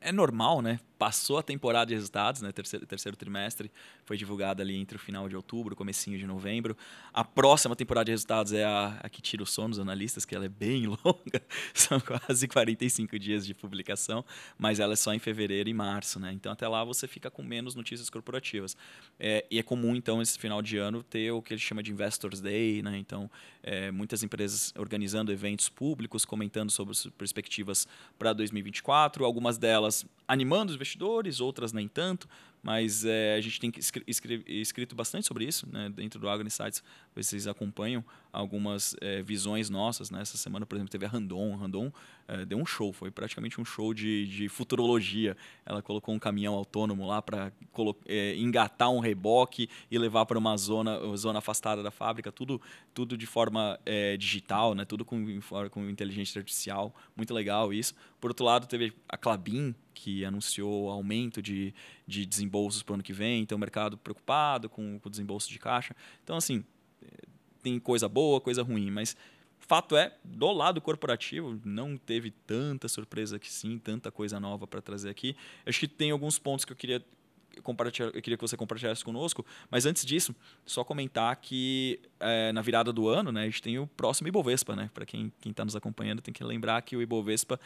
é, 0.00 0.12
normal, 0.12 0.62
né? 0.62 0.78
Passou 0.98 1.38
a 1.38 1.42
temporada 1.42 1.86
de 1.86 1.94
resultados, 1.94 2.42
né? 2.42 2.52
Terceiro, 2.52 2.86
terceiro 2.86 3.16
trimestre 3.16 3.70
foi 4.04 4.16
divulgada 4.16 4.62
ali 4.62 4.76
entre 4.76 4.96
o 4.96 5.00
final 5.00 5.28
de 5.28 5.36
outubro, 5.36 5.76
comecinho 5.76 6.18
de 6.18 6.26
novembro. 6.26 6.76
A 7.12 7.24
próxima 7.24 7.76
temporada 7.76 8.06
de 8.06 8.12
resultados 8.12 8.52
é 8.52 8.64
a, 8.64 8.98
a 9.00 9.08
que 9.08 9.22
tira 9.22 9.42
o 9.42 9.46
sono 9.46 9.70
dos 9.70 9.78
analistas, 9.78 10.24
que 10.24 10.34
ela 10.34 10.44
é 10.44 10.48
bem 10.48 10.86
longa, 11.04 11.42
são 11.72 12.00
quase 12.00 12.48
45 12.48 13.18
dias 13.18 13.46
de 13.46 13.54
publicação, 13.54 14.24
mas 14.56 14.80
ela 14.80 14.92
é 14.92 14.96
só 14.96 15.12
em 15.14 15.18
fevereiro 15.18 15.68
e 15.68 15.74
março, 15.74 16.18
né? 16.18 16.32
Então 16.32 16.52
até 16.52 16.66
lá 16.66 16.84
você 16.84 17.06
fica 17.06 17.30
com 17.30 17.42
menos 17.42 17.74
notícias 17.74 18.10
corporativas. 18.10 18.76
É, 19.18 19.44
e 19.50 19.58
é 19.58 19.62
comum 19.62 19.94
então 19.94 20.20
esse 20.22 20.38
final 20.38 20.62
de 20.62 20.78
ano 20.78 21.02
ter 21.02 21.30
o 21.32 21.42
que 21.42 21.54
ele 21.54 21.60
chama 21.60 21.82
de 21.82 21.92
Investors 21.92 22.40
Day, 22.40 22.82
né? 22.82 22.98
Então 22.98 23.30
é, 23.68 23.90
muitas 23.90 24.22
empresas 24.22 24.72
organizando 24.78 25.30
eventos 25.30 25.68
públicos, 25.68 26.24
comentando 26.24 26.70
sobre 26.70 26.92
as 26.92 27.06
perspectivas 27.18 27.86
para 28.18 28.32
2024, 28.32 29.26
algumas 29.26 29.58
delas 29.58 30.06
animando 30.26 30.70
os 30.70 30.76
investidores, 30.76 31.38
outras 31.38 31.70
nem 31.70 31.86
tanto, 31.86 32.26
mas 32.62 33.04
é, 33.04 33.34
a 33.34 33.40
gente 33.42 33.60
tem 33.60 33.70
escrito 34.06 34.96
bastante 34.96 35.26
sobre 35.26 35.44
isso 35.44 35.68
né, 35.70 35.90
dentro 35.90 36.18
do 36.18 36.30
Agro 36.30 36.46
Insights. 36.46 36.82
Vocês 37.26 37.46
acompanham 37.46 38.04
algumas 38.32 38.94
é, 39.00 39.22
visões 39.22 39.70
nossas. 39.70 40.10
Né? 40.10 40.20
Essa 40.20 40.36
semana, 40.36 40.66
por 40.66 40.76
exemplo, 40.76 40.90
teve 40.90 41.04
a 41.06 41.08
Randon. 41.08 41.56
Randon 41.56 41.92
é, 42.26 42.44
deu 42.44 42.58
um 42.58 42.66
show, 42.66 42.92
foi 42.92 43.10
praticamente 43.10 43.60
um 43.60 43.64
show 43.64 43.92
de, 43.92 44.26
de 44.26 44.48
futurologia. 44.48 45.36
Ela 45.64 45.82
colocou 45.82 46.14
um 46.14 46.18
caminhão 46.18 46.54
autônomo 46.54 47.06
lá 47.06 47.20
para 47.20 47.52
é, 48.06 48.36
engatar 48.36 48.90
um 48.90 49.00
reboque 49.00 49.68
e 49.90 49.98
levar 49.98 50.26
para 50.26 50.38
uma 50.38 50.56
zona, 50.56 51.16
zona 51.16 51.38
afastada 51.38 51.82
da 51.82 51.90
fábrica, 51.90 52.30
tudo, 52.30 52.60
tudo 52.94 53.16
de 53.16 53.26
forma 53.26 53.78
digital, 54.18 54.74
né? 54.74 54.84
tudo 54.84 55.04
com, 55.04 55.40
com 55.70 55.88
inteligência 55.88 56.38
artificial. 56.38 56.94
Muito 57.16 57.32
legal 57.32 57.72
isso. 57.72 57.94
Por 58.20 58.30
outro 58.30 58.44
lado, 58.44 58.66
teve 58.66 58.92
a 59.08 59.16
Clabin, 59.16 59.74
que 59.94 60.24
anunciou 60.24 60.90
aumento 60.90 61.42
de, 61.42 61.74
de 62.06 62.24
desembolsos 62.24 62.82
para 62.82 62.92
o 62.92 62.94
ano 62.94 63.02
que 63.02 63.12
vem, 63.12 63.42
então 63.42 63.56
o 63.56 63.58
mercado 63.60 63.96
preocupado 63.98 64.68
com, 64.68 64.98
com 65.00 65.08
o 65.08 65.10
desembolso 65.10 65.50
de 65.50 65.58
caixa. 65.58 65.94
Então, 66.22 66.36
assim, 66.36 66.64
tem 67.68 67.78
coisa 67.78 68.08
boa, 68.08 68.40
coisa 68.40 68.62
ruim, 68.62 68.90
mas 68.90 69.16
fato 69.58 69.96
é, 69.96 70.14
do 70.24 70.50
lado 70.52 70.80
corporativo, 70.80 71.60
não 71.64 71.96
teve 71.96 72.30
tanta 72.30 72.88
surpresa 72.88 73.38
que 73.38 73.52
sim, 73.52 73.78
tanta 73.78 74.10
coisa 74.10 74.40
nova 74.40 74.66
para 74.66 74.80
trazer 74.80 75.10
aqui. 75.10 75.36
Acho 75.66 75.80
que 75.80 75.88
tem 75.88 76.10
alguns 76.10 76.38
pontos 76.38 76.64
que 76.64 76.72
eu 76.72 76.76
queria 76.76 77.04
compartilhar, 77.62 78.06
eu 78.06 78.22
queria 78.22 78.36
que 78.36 78.42
você 78.42 78.56
compartilhasse 78.56 79.04
conosco, 79.04 79.44
mas 79.70 79.84
antes 79.84 80.06
disso, 80.06 80.34
só 80.64 80.82
comentar 80.82 81.36
que 81.36 82.00
é, 82.18 82.52
na 82.52 82.62
virada 82.62 82.92
do 82.92 83.08
ano, 83.08 83.30
né, 83.30 83.42
a 83.42 83.44
gente 83.44 83.60
tem 83.60 83.78
o 83.78 83.86
próximo 83.86 84.28
Ibovespa, 84.28 84.74
né? 84.74 84.90
Para 84.94 85.04
quem 85.04 85.32
está 85.44 85.64
nos 85.64 85.76
acompanhando, 85.76 86.22
tem 86.22 86.32
que 86.32 86.42
lembrar 86.42 86.80
que 86.82 86.96
o 86.96 87.02
Ibovespa 87.02 87.60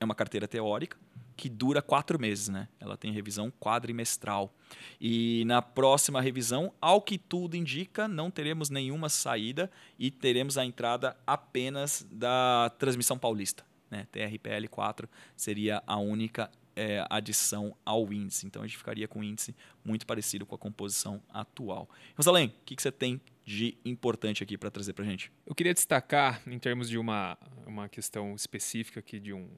é 0.00 0.04
uma 0.04 0.14
carteira 0.14 0.48
teórica 0.48 0.96
que 1.36 1.48
dura 1.48 1.82
quatro 1.82 2.18
meses, 2.18 2.48
né? 2.48 2.68
Ela 2.78 2.96
tem 2.96 3.12
revisão 3.12 3.50
quadrimestral. 3.50 4.54
E 5.00 5.44
na 5.46 5.60
próxima 5.60 6.20
revisão, 6.20 6.72
ao 6.80 7.00
que 7.00 7.18
tudo 7.18 7.56
indica, 7.56 8.06
não 8.08 8.30
teremos 8.30 8.70
nenhuma 8.70 9.08
saída 9.08 9.70
e 9.98 10.10
teremos 10.10 10.56
a 10.56 10.64
entrada 10.64 11.16
apenas 11.26 12.06
da 12.10 12.72
transmissão 12.78 13.18
paulista. 13.18 13.64
Né? 13.90 14.06
TRPL 14.10 14.68
4 14.70 15.08
seria 15.36 15.82
a 15.86 15.96
única 15.98 16.50
é, 16.76 17.04
adição 17.10 17.76
ao 17.84 18.12
índice. 18.12 18.46
Então 18.46 18.62
a 18.62 18.66
gente 18.66 18.76
ficaria 18.76 19.06
com 19.06 19.20
um 19.20 19.24
índice 19.24 19.54
muito 19.84 20.06
parecido 20.06 20.44
com 20.44 20.54
a 20.54 20.58
composição 20.58 21.22
atual. 21.28 21.88
Rosalém, 22.16 22.48
o 22.48 22.64
que, 22.64 22.76
que 22.76 22.82
você 22.82 22.92
tem 22.92 23.20
de 23.44 23.76
importante 23.84 24.42
aqui 24.42 24.56
para 24.56 24.70
trazer 24.70 24.92
para 24.92 25.04
gente? 25.04 25.30
Eu 25.46 25.54
queria 25.54 25.74
destacar, 25.74 26.42
em 26.46 26.58
termos 26.58 26.88
de 26.88 26.98
uma, 26.98 27.38
uma 27.66 27.88
questão 27.88 28.34
específica 28.34 29.00
aqui, 29.00 29.20
de 29.20 29.32
um 29.32 29.48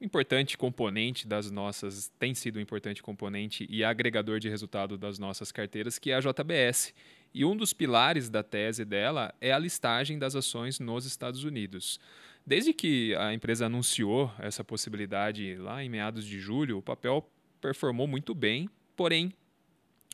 importante 0.00 0.58
componente 0.58 1.26
das 1.26 1.50
nossas, 1.50 2.10
tem 2.18 2.34
sido 2.34 2.58
um 2.58 2.62
importante 2.62 3.02
componente 3.02 3.66
e 3.70 3.82
agregador 3.82 4.38
de 4.38 4.48
resultado 4.48 4.98
das 4.98 5.18
nossas 5.18 5.50
carteiras, 5.50 5.98
que 5.98 6.10
é 6.10 6.14
a 6.14 6.20
JBS. 6.20 6.94
E 7.32 7.44
um 7.44 7.56
dos 7.56 7.72
pilares 7.72 8.28
da 8.28 8.42
tese 8.42 8.84
dela 8.84 9.34
é 9.40 9.52
a 9.52 9.58
listagem 9.58 10.18
das 10.18 10.34
ações 10.34 10.78
nos 10.78 11.04
Estados 11.06 11.44
Unidos. 11.44 11.98
Desde 12.46 12.72
que 12.72 13.14
a 13.16 13.34
empresa 13.34 13.66
anunciou 13.66 14.32
essa 14.38 14.62
possibilidade 14.62 15.56
lá 15.56 15.82
em 15.82 15.88
meados 15.88 16.24
de 16.24 16.38
julho, 16.38 16.78
o 16.78 16.82
papel 16.82 17.28
performou 17.60 18.06
muito 18.06 18.34
bem, 18.34 18.68
porém 18.94 19.32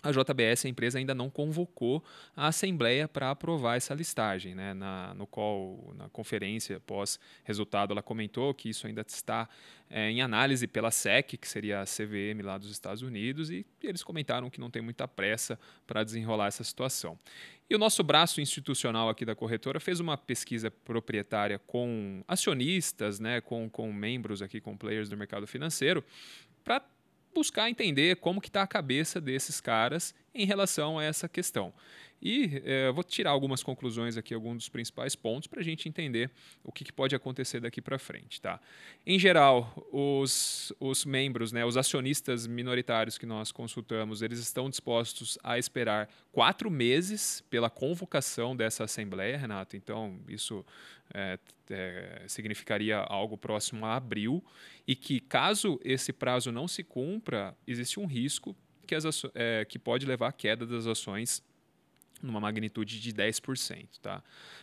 a 0.02 0.10
JBS, 0.10 0.66
a 0.66 0.68
empresa, 0.68 0.98
ainda 0.98 1.14
não 1.14 1.30
convocou 1.30 2.02
a 2.34 2.48
Assembleia 2.48 3.06
para 3.06 3.30
aprovar 3.30 3.76
essa 3.76 3.94
listagem. 3.94 4.54
Né? 4.54 4.74
Na, 4.74 5.14
no 5.14 5.26
call, 5.26 5.94
na 5.96 6.08
conferência 6.08 6.80
pós-resultado, 6.80 7.92
ela 7.92 8.02
comentou 8.02 8.52
que 8.52 8.68
isso 8.68 8.86
ainda 8.86 9.04
está 9.06 9.48
é, 9.88 10.10
em 10.10 10.20
análise 10.20 10.66
pela 10.66 10.90
SEC, 10.90 11.36
que 11.36 11.46
seria 11.46 11.80
a 11.80 11.84
CVM 11.84 12.42
lá 12.42 12.58
dos 12.58 12.70
Estados 12.70 13.02
Unidos, 13.02 13.50
e 13.50 13.64
eles 13.82 14.02
comentaram 14.02 14.50
que 14.50 14.58
não 14.58 14.70
tem 14.70 14.82
muita 14.82 15.06
pressa 15.06 15.58
para 15.86 16.02
desenrolar 16.02 16.48
essa 16.48 16.64
situação. 16.64 17.18
E 17.70 17.74
o 17.74 17.78
nosso 17.78 18.02
braço 18.02 18.40
institucional 18.40 19.08
aqui 19.08 19.24
da 19.24 19.34
corretora 19.34 19.80
fez 19.80 20.00
uma 20.00 20.16
pesquisa 20.16 20.70
proprietária 20.70 21.58
com 21.58 22.22
acionistas, 22.26 23.20
né, 23.20 23.40
com, 23.40 23.70
com 23.70 23.92
membros 23.92 24.42
aqui, 24.42 24.60
com 24.60 24.76
players 24.76 25.08
do 25.08 25.16
mercado 25.16 25.46
financeiro, 25.46 26.04
para 26.64 26.82
buscar 27.34 27.68
entender 27.68 28.16
como 28.16 28.40
que 28.40 28.48
está 28.48 28.62
a 28.62 28.66
cabeça 28.66 29.20
desses 29.20 29.60
caras 29.60 30.14
em 30.34 30.46
relação 30.46 30.98
a 30.98 31.04
essa 31.04 31.28
questão. 31.28 31.72
E 32.22 32.62
é, 32.64 32.92
vou 32.92 33.02
tirar 33.02 33.32
algumas 33.32 33.64
conclusões 33.64 34.16
aqui, 34.16 34.32
alguns 34.32 34.58
dos 34.58 34.68
principais 34.68 35.16
pontos, 35.16 35.48
para 35.48 35.60
a 35.60 35.64
gente 35.64 35.88
entender 35.88 36.30
o 36.62 36.70
que, 36.70 36.84
que 36.84 36.92
pode 36.92 37.16
acontecer 37.16 37.58
daqui 37.58 37.82
para 37.82 37.98
frente. 37.98 38.40
Tá? 38.40 38.60
Em 39.04 39.18
geral, 39.18 39.74
os, 39.90 40.72
os 40.78 41.04
membros, 41.04 41.50
né, 41.50 41.64
os 41.64 41.76
acionistas 41.76 42.46
minoritários 42.46 43.18
que 43.18 43.26
nós 43.26 43.50
consultamos, 43.50 44.22
eles 44.22 44.38
estão 44.38 44.70
dispostos 44.70 45.36
a 45.42 45.58
esperar 45.58 46.08
quatro 46.30 46.70
meses 46.70 47.42
pela 47.50 47.68
convocação 47.68 48.54
dessa 48.54 48.84
Assembleia, 48.84 49.36
Renato. 49.36 49.76
Então, 49.76 50.20
isso 50.28 50.64
é, 51.12 51.40
é, 51.70 52.22
significaria 52.28 52.98
algo 52.98 53.36
próximo 53.36 53.84
a 53.84 53.96
abril, 53.96 54.44
e 54.86 54.94
que, 54.94 55.18
caso 55.18 55.80
esse 55.84 56.12
prazo 56.12 56.52
não 56.52 56.68
se 56.68 56.84
cumpra, 56.84 57.56
existe 57.66 57.98
um 57.98 58.06
risco 58.06 58.54
que, 58.86 58.94
as, 58.94 59.04
é, 59.34 59.64
que 59.64 59.78
pode 59.78 60.06
levar 60.06 60.28
à 60.28 60.32
queda 60.32 60.66
das 60.66 60.86
ações 60.86 61.42
numa 62.22 62.40
magnitude 62.40 63.00
de 63.00 63.12
10%. 63.12 63.86
Tá? 64.00 64.22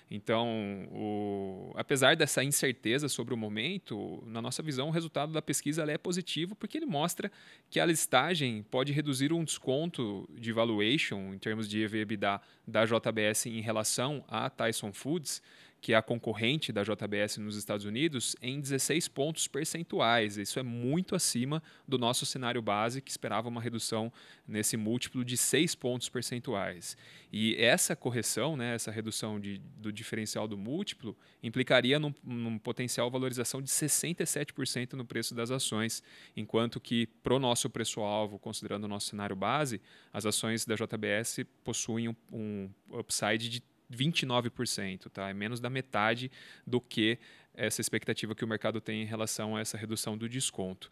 Então, 0.10 0.88
o, 0.91 1.73
apesar 1.75 2.15
dessa 2.15 2.43
incerteza 2.43 3.10
sobre 3.10 3.34
o 3.34 3.38
momento, 3.38 4.23
na 4.25 4.41
nossa 4.41 4.63
visão, 4.63 4.88
o 4.88 4.91
resultado 4.91 5.34
da 5.34 5.41
pesquisa 5.41 5.84
é 5.84 5.97
positivo 5.97 6.55
porque 6.55 6.77
ele 6.77 6.86
mostra 6.86 7.32
que 7.69 7.79
a 7.79 7.86
listagem 7.86 8.63
pode 8.71 8.93
reduzir 8.93 9.34
um 9.34 9.43
desconto 9.43 10.27
de 10.34 10.51
valuation, 10.51 11.34
em 11.34 11.38
termos 11.38 11.67
de 11.67 11.82
EV/EBITDA, 11.82 12.41
da 12.65 12.86
JBS 12.86 13.47
em 13.47 13.62
relação 13.62 14.23
à 14.27 14.49
Tyson 14.49 14.93
Foods, 14.93 15.41
que 15.81 15.93
é 15.93 15.95
a 15.95 16.01
concorrente 16.01 16.71
da 16.71 16.83
JBS 16.83 17.37
nos 17.37 17.55
Estados 17.55 17.85
Unidos, 17.85 18.35
em 18.41 18.59
16 18.59 19.07
pontos 19.07 19.47
percentuais. 19.47 20.37
Isso 20.37 20.59
é 20.59 20.63
muito 20.63 21.15
acima 21.15 21.63
do 21.87 21.97
nosso 21.97 22.25
cenário 22.25 22.61
base, 22.61 23.01
que 23.01 23.09
esperava 23.09 23.47
uma 23.47 23.61
redução 23.61 24.11
nesse 24.47 24.75
múltiplo 24.75 25.23
de 25.23 25.37
6 25.37 25.75
pontos 25.75 26.09
percentuais. 26.09 26.97
E 27.31 27.55
essa 27.55 27.95
correção, 27.95 28.57
né, 28.57 28.75
essa 28.75 28.91
redução 28.91 29.39
de, 29.39 29.59
do 29.77 29.91
diferencial 29.91 30.47
do 30.47 30.57
múltiplo, 30.57 31.15
implicaria 31.41 31.99
num, 31.99 32.13
num 32.23 32.57
potencial 32.57 33.09
valorização 33.09 33.61
de 33.61 33.69
67% 33.69 34.93
no 34.93 35.05
preço 35.05 35.33
das 35.33 35.51
ações, 35.51 36.03
enquanto 36.35 36.79
que, 36.79 37.07
para 37.23 37.33
o 37.33 37.39
nosso 37.39 37.69
preço-alvo, 37.69 38.37
considerando 38.39 38.83
o 38.85 38.87
nosso 38.87 39.07
cenário 39.07 39.35
base, 39.35 39.79
as 40.11 40.25
ações 40.25 40.65
da 40.65 40.75
JBS 40.75 41.45
possuem 41.63 42.09
um, 42.09 42.15
um 42.31 42.69
upside 42.91 43.47
de 43.47 43.63
29%, 43.91 45.10
tá? 45.10 45.30
É 45.30 45.34
menos 45.34 45.60
da 45.60 45.69
metade 45.69 46.32
do 46.65 46.80
que 46.80 47.17
essa 47.54 47.82
expectativa 47.82 48.36
que 48.36 48.45
o 48.45 48.47
mercado 48.47 48.80
tem 48.80 49.02
em 49.02 49.06
relação 49.06 49.56
a 49.56 49.62
essa 49.62 49.78
redução 49.78 50.17
do 50.17 50.30
desconto. 50.30 50.89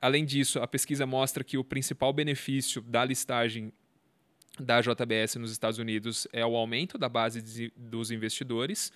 Além 0.00 0.24
disso, 0.24 0.60
a 0.60 0.66
pesquisa 0.66 1.06
mostra 1.06 1.42
que 1.42 1.56
o 1.56 1.64
principal 1.64 2.12
benefício 2.12 2.82
da 2.82 3.04
listagem 3.04 3.72
da 4.60 4.80
JBS 4.80 5.36
nos 5.36 5.50
Estados 5.50 5.78
Unidos 5.78 6.28
é 6.32 6.44
o 6.44 6.54
aumento 6.54 6.96
da 6.96 7.08
base 7.08 7.42
de, 7.42 7.72
dos 7.76 8.10
investidores 8.10 8.92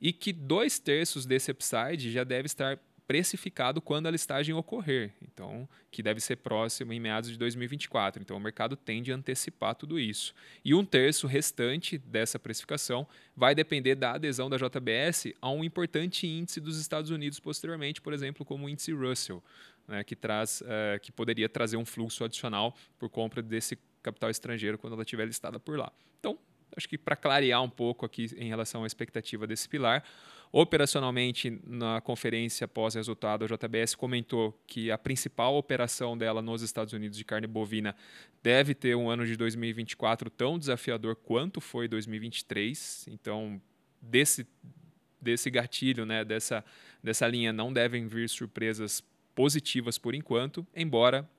e 0.00 0.12
que 0.12 0.32
dois 0.32 0.78
terços 0.78 1.26
desse 1.26 1.50
upside 1.50 2.10
já 2.10 2.24
deve 2.24 2.46
estar 2.46 2.78
precificado 3.10 3.80
quando 3.80 4.06
a 4.06 4.10
listagem 4.12 4.54
ocorrer, 4.54 5.10
então 5.20 5.68
que 5.90 6.00
deve 6.00 6.20
ser 6.20 6.36
próximo 6.36 6.92
em 6.92 7.00
meados 7.00 7.28
de 7.28 7.36
2024. 7.36 8.22
Então 8.22 8.36
o 8.36 8.40
mercado 8.40 8.76
tende 8.76 9.10
a 9.10 9.16
antecipar 9.16 9.74
tudo 9.74 9.98
isso. 9.98 10.32
E 10.64 10.76
um 10.76 10.84
terço 10.84 11.26
restante 11.26 11.98
dessa 11.98 12.38
precificação 12.38 13.04
vai 13.34 13.52
depender 13.52 13.96
da 13.96 14.12
adesão 14.12 14.48
da 14.48 14.56
JBS 14.56 15.34
a 15.42 15.50
um 15.50 15.64
importante 15.64 16.24
índice 16.24 16.60
dos 16.60 16.78
Estados 16.78 17.10
Unidos 17.10 17.40
posteriormente, 17.40 18.00
por 18.00 18.12
exemplo, 18.12 18.46
como 18.46 18.66
o 18.66 18.68
índice 18.68 18.92
Russell, 18.92 19.42
né, 19.88 20.04
que 20.04 20.14
traz, 20.14 20.60
uh, 20.60 21.00
que 21.02 21.10
poderia 21.10 21.48
trazer 21.48 21.76
um 21.76 21.84
fluxo 21.84 22.22
adicional 22.22 22.76
por 22.96 23.10
compra 23.10 23.42
desse 23.42 23.76
capital 24.04 24.30
estrangeiro 24.30 24.78
quando 24.78 24.92
ela 24.92 25.02
estiver 25.02 25.24
listada 25.24 25.58
por 25.58 25.76
lá. 25.76 25.90
Então 26.20 26.38
acho 26.76 26.88
que 26.88 26.96
para 26.96 27.16
clarear 27.16 27.60
um 27.60 27.70
pouco 27.70 28.06
aqui 28.06 28.30
em 28.36 28.48
relação 28.48 28.84
à 28.84 28.86
expectativa 28.86 29.48
desse 29.48 29.68
pilar. 29.68 30.04
Operacionalmente, 30.52 31.60
na 31.64 32.00
conferência 32.00 32.66
pós-resultado, 32.66 33.44
a 33.44 33.48
JBS 33.48 33.94
comentou 33.94 34.60
que 34.66 34.90
a 34.90 34.98
principal 34.98 35.54
operação 35.54 36.18
dela 36.18 36.42
nos 36.42 36.60
Estados 36.60 36.92
Unidos 36.92 37.16
de 37.16 37.24
carne 37.24 37.46
bovina 37.46 37.94
deve 38.42 38.74
ter 38.74 38.96
um 38.96 39.08
ano 39.08 39.24
de 39.24 39.36
2024 39.36 40.28
tão 40.28 40.58
desafiador 40.58 41.14
quanto 41.14 41.60
foi 41.60 41.86
2023. 41.86 43.06
Então, 43.12 43.62
desse, 44.02 44.44
desse 45.20 45.48
gatilho, 45.50 46.04
né, 46.04 46.24
dessa, 46.24 46.64
dessa 47.00 47.28
linha, 47.28 47.52
não 47.52 47.72
devem 47.72 48.08
vir 48.08 48.28
surpresas 48.28 49.04
positivas 49.36 49.98
por 49.98 50.16
enquanto, 50.16 50.66
embora 50.74 51.30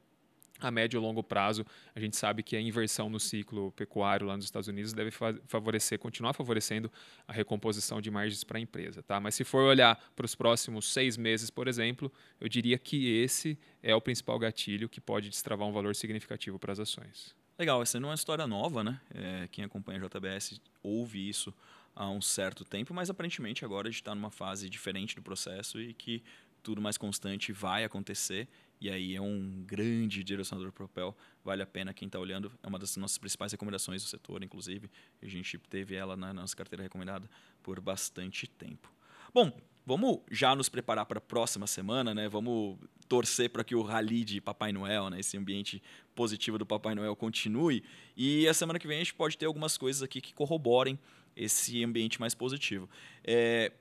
a 0.61 0.71
médio 0.71 0.97
e 0.97 1.01
longo 1.01 1.23
prazo, 1.23 1.65
a 1.93 1.99
gente 1.99 2.15
sabe 2.15 2.43
que 2.43 2.55
a 2.55 2.61
inversão 2.61 3.09
no 3.09 3.19
ciclo 3.19 3.71
pecuário 3.71 4.27
lá 4.27 4.35
nos 4.35 4.45
Estados 4.45 4.67
Unidos 4.67 4.93
deve 4.93 5.11
favorecer, 5.47 5.99
continuar 5.99 6.33
favorecendo 6.33 6.91
a 7.27 7.33
recomposição 7.33 7.99
de 7.99 8.11
margens 8.11 8.43
para 8.43 8.57
a 8.57 8.61
empresa. 8.61 9.01
Tá? 9.01 9.19
Mas 9.19 9.35
se 9.35 9.43
for 9.43 9.63
olhar 9.63 9.99
para 10.15 10.25
os 10.25 10.35
próximos 10.35 10.91
seis 10.91 11.17
meses, 11.17 11.49
por 11.49 11.67
exemplo, 11.67 12.11
eu 12.39 12.47
diria 12.47 12.77
que 12.77 13.17
esse 13.17 13.57
é 13.81 13.95
o 13.95 14.01
principal 14.01 14.37
gatilho 14.37 14.87
que 14.87 15.01
pode 15.01 15.29
destravar 15.29 15.67
um 15.67 15.73
valor 15.73 15.95
significativo 15.95 16.59
para 16.59 16.71
as 16.71 16.79
ações. 16.79 17.35
Legal, 17.57 17.81
essa 17.81 17.99
não 17.99 18.09
é 18.09 18.11
uma 18.11 18.15
história 18.15 18.47
nova, 18.47 18.83
né? 18.83 18.99
É, 19.13 19.47
quem 19.51 19.63
acompanha 19.63 19.99
a 20.03 20.07
JBS 20.07 20.59
ouve 20.81 21.27
isso 21.27 21.53
há 21.95 22.09
um 22.09 22.21
certo 22.21 22.63
tempo, 22.63 22.93
mas 22.93 23.09
aparentemente 23.09 23.63
agora 23.65 23.87
a 23.87 23.91
gente 23.91 24.01
está 24.01 24.15
numa 24.15 24.31
fase 24.31 24.69
diferente 24.69 25.15
do 25.15 25.21
processo 25.21 25.79
e 25.79 25.93
que 25.93 26.23
tudo 26.63 26.81
mais 26.81 26.97
constante 26.97 27.51
vai 27.51 27.83
acontecer 27.83 28.47
e 28.81 28.89
aí 28.89 29.15
é 29.15 29.21
um 29.21 29.63
grande 29.65 30.23
direcionador 30.23 30.71
propel, 30.71 31.15
vale 31.43 31.61
a 31.61 31.67
pena 31.67 31.93
quem 31.93 32.07
está 32.07 32.19
olhando, 32.19 32.51
é 32.63 32.67
uma 32.67 32.79
das 32.79 32.97
nossas 32.97 33.19
principais 33.19 33.51
recomendações 33.51 34.01
do 34.01 34.09
setor, 34.09 34.43
inclusive, 34.43 34.89
a 35.21 35.27
gente 35.27 35.57
teve 35.57 35.93
ela 35.93 36.17
na 36.17 36.33
nossa 36.33 36.55
carteira 36.55 36.81
recomendada 36.81 37.29
por 37.61 37.79
bastante 37.79 38.47
tempo. 38.47 38.91
Bom, 39.31 39.55
vamos 39.85 40.21
já 40.31 40.55
nos 40.55 40.67
preparar 40.67 41.05
para 41.05 41.19
a 41.19 41.21
próxima 41.21 41.67
semana, 41.67 42.13
né? 42.13 42.27
Vamos 42.27 42.77
torcer 43.07 43.49
para 43.49 43.63
que 43.63 43.75
o 43.75 43.81
rally 43.81 44.23
de 44.23 44.41
Papai 44.41 44.71
Noel, 44.71 45.09
né? 45.09 45.19
esse 45.19 45.37
ambiente 45.37 45.81
positivo 46.15 46.57
do 46.57 46.65
Papai 46.65 46.95
Noel 46.95 47.15
continue. 47.15 47.83
E 48.15 48.47
a 48.47 48.53
semana 48.53 48.79
que 48.79 48.87
vem 48.87 48.97
a 48.97 48.99
gente 48.99 49.13
pode 49.13 49.37
ter 49.37 49.45
algumas 49.45 49.77
coisas 49.77 50.01
aqui 50.01 50.21
que 50.21 50.33
corroborem 50.33 50.97
esse 51.35 51.83
ambiente 51.83 52.19
mais 52.19 52.33
positivo. 52.33 52.89
É, 53.23 53.71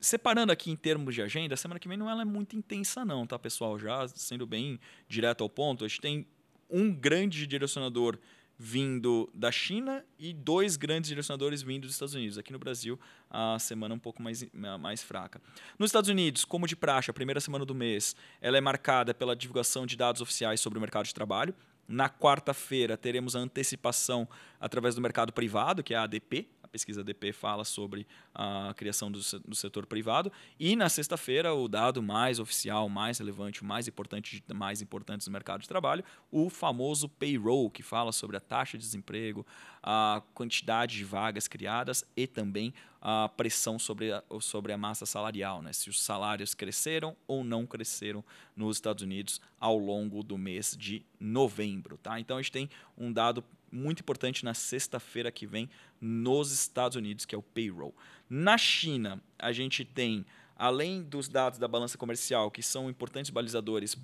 separando 0.00 0.52
aqui 0.52 0.70
em 0.70 0.76
termos 0.76 1.14
de 1.14 1.22
agenda, 1.22 1.54
a 1.54 1.56
semana 1.56 1.80
que 1.80 1.88
vem 1.88 1.96
não 1.96 2.08
ela 2.08 2.22
é 2.22 2.24
muito 2.24 2.56
intensa 2.56 3.04
não, 3.04 3.26
tá, 3.26 3.38
pessoal? 3.38 3.78
Já 3.78 4.06
sendo 4.08 4.46
bem 4.46 4.78
direto 5.08 5.42
ao 5.42 5.50
ponto, 5.50 5.84
a 5.84 5.88
gente 5.88 6.00
tem 6.00 6.26
um 6.70 6.92
grande 6.92 7.46
direcionador 7.46 8.18
vindo 8.60 9.30
da 9.32 9.52
China 9.52 10.04
e 10.18 10.32
dois 10.32 10.76
grandes 10.76 11.08
direcionadores 11.08 11.62
vindo 11.62 11.82
dos 11.82 11.92
Estados 11.92 12.14
Unidos. 12.14 12.36
Aqui 12.36 12.52
no 12.52 12.58
Brasil, 12.58 12.98
a 13.30 13.56
semana 13.58 13.94
é 13.94 13.96
um 13.96 14.00
pouco 14.00 14.20
mais, 14.20 14.44
mais 14.80 15.00
fraca. 15.00 15.40
Nos 15.78 15.88
Estados 15.88 16.10
Unidos, 16.10 16.44
como 16.44 16.66
de 16.66 16.74
praxe, 16.74 17.08
a 17.08 17.14
primeira 17.14 17.40
semana 17.40 17.64
do 17.64 17.74
mês, 17.74 18.16
ela 18.40 18.58
é 18.58 18.60
marcada 18.60 19.14
pela 19.14 19.36
divulgação 19.36 19.86
de 19.86 19.96
dados 19.96 20.20
oficiais 20.20 20.60
sobre 20.60 20.76
o 20.76 20.80
mercado 20.80 21.06
de 21.06 21.14
trabalho. 21.14 21.54
Na 21.86 22.10
quarta-feira, 22.10 22.96
teremos 22.96 23.36
a 23.36 23.38
antecipação 23.38 24.28
através 24.60 24.96
do 24.96 25.00
mercado 25.00 25.32
privado, 25.32 25.82
que 25.82 25.94
é 25.94 25.96
a 25.96 26.02
ADP, 26.02 26.48
a 26.68 26.70
pesquisa 26.70 27.02
DP 27.02 27.32
fala 27.32 27.64
sobre 27.64 28.06
a 28.34 28.72
criação 28.76 29.10
do, 29.10 29.18
do 29.46 29.54
setor 29.54 29.86
privado. 29.86 30.30
E 30.60 30.76
na 30.76 30.88
sexta-feira, 30.88 31.54
o 31.54 31.66
dado 31.66 32.02
mais 32.02 32.38
oficial, 32.38 32.88
mais 32.88 33.18
relevante, 33.18 33.64
mais 33.64 33.88
importante, 33.88 34.44
mais 34.54 34.82
importante 34.82 35.24
do 35.24 35.30
mercado 35.30 35.62
de 35.62 35.68
trabalho, 35.68 36.04
o 36.30 36.50
famoso 36.50 37.08
payroll, 37.08 37.70
que 37.70 37.82
fala 37.82 38.12
sobre 38.12 38.36
a 38.36 38.40
taxa 38.40 38.76
de 38.76 38.84
desemprego, 38.84 39.46
a 39.82 40.22
quantidade 40.34 40.96
de 40.96 41.04
vagas 41.04 41.48
criadas 41.48 42.04
e 42.16 42.26
também 42.26 42.74
a 43.00 43.28
pressão 43.28 43.78
sobre 43.78 44.12
a, 44.12 44.22
sobre 44.40 44.72
a 44.72 44.78
massa 44.78 45.06
salarial, 45.06 45.62
né? 45.62 45.72
se 45.72 45.88
os 45.88 46.02
salários 46.02 46.54
cresceram 46.54 47.16
ou 47.26 47.44
não 47.44 47.64
cresceram 47.64 48.24
nos 48.56 48.76
Estados 48.76 49.02
Unidos 49.02 49.40
ao 49.58 49.78
longo 49.78 50.22
do 50.22 50.36
mês 50.36 50.76
de 50.78 51.04
novembro. 51.18 51.96
Tá? 51.96 52.18
Então 52.18 52.36
a 52.36 52.42
gente 52.42 52.52
tem 52.52 52.68
um 52.96 53.12
dado 53.12 53.44
muito 53.70 54.00
importante 54.00 54.44
na 54.44 54.54
sexta-feira 54.54 55.30
que 55.30 55.46
vem 55.46 55.68
nos 56.00 56.52
Estados 56.52 56.96
Unidos, 56.96 57.24
que 57.24 57.34
é 57.34 57.38
o 57.38 57.42
payroll. 57.42 57.94
Na 58.28 58.56
China, 58.58 59.22
a 59.38 59.52
gente 59.52 59.84
tem, 59.84 60.24
além 60.56 61.02
dos 61.02 61.28
dados 61.28 61.58
da 61.58 61.68
balança 61.68 61.96
comercial, 61.96 62.50
que 62.50 62.62
são 62.62 62.88
importantes 62.88 63.30
balizadores 63.30 63.96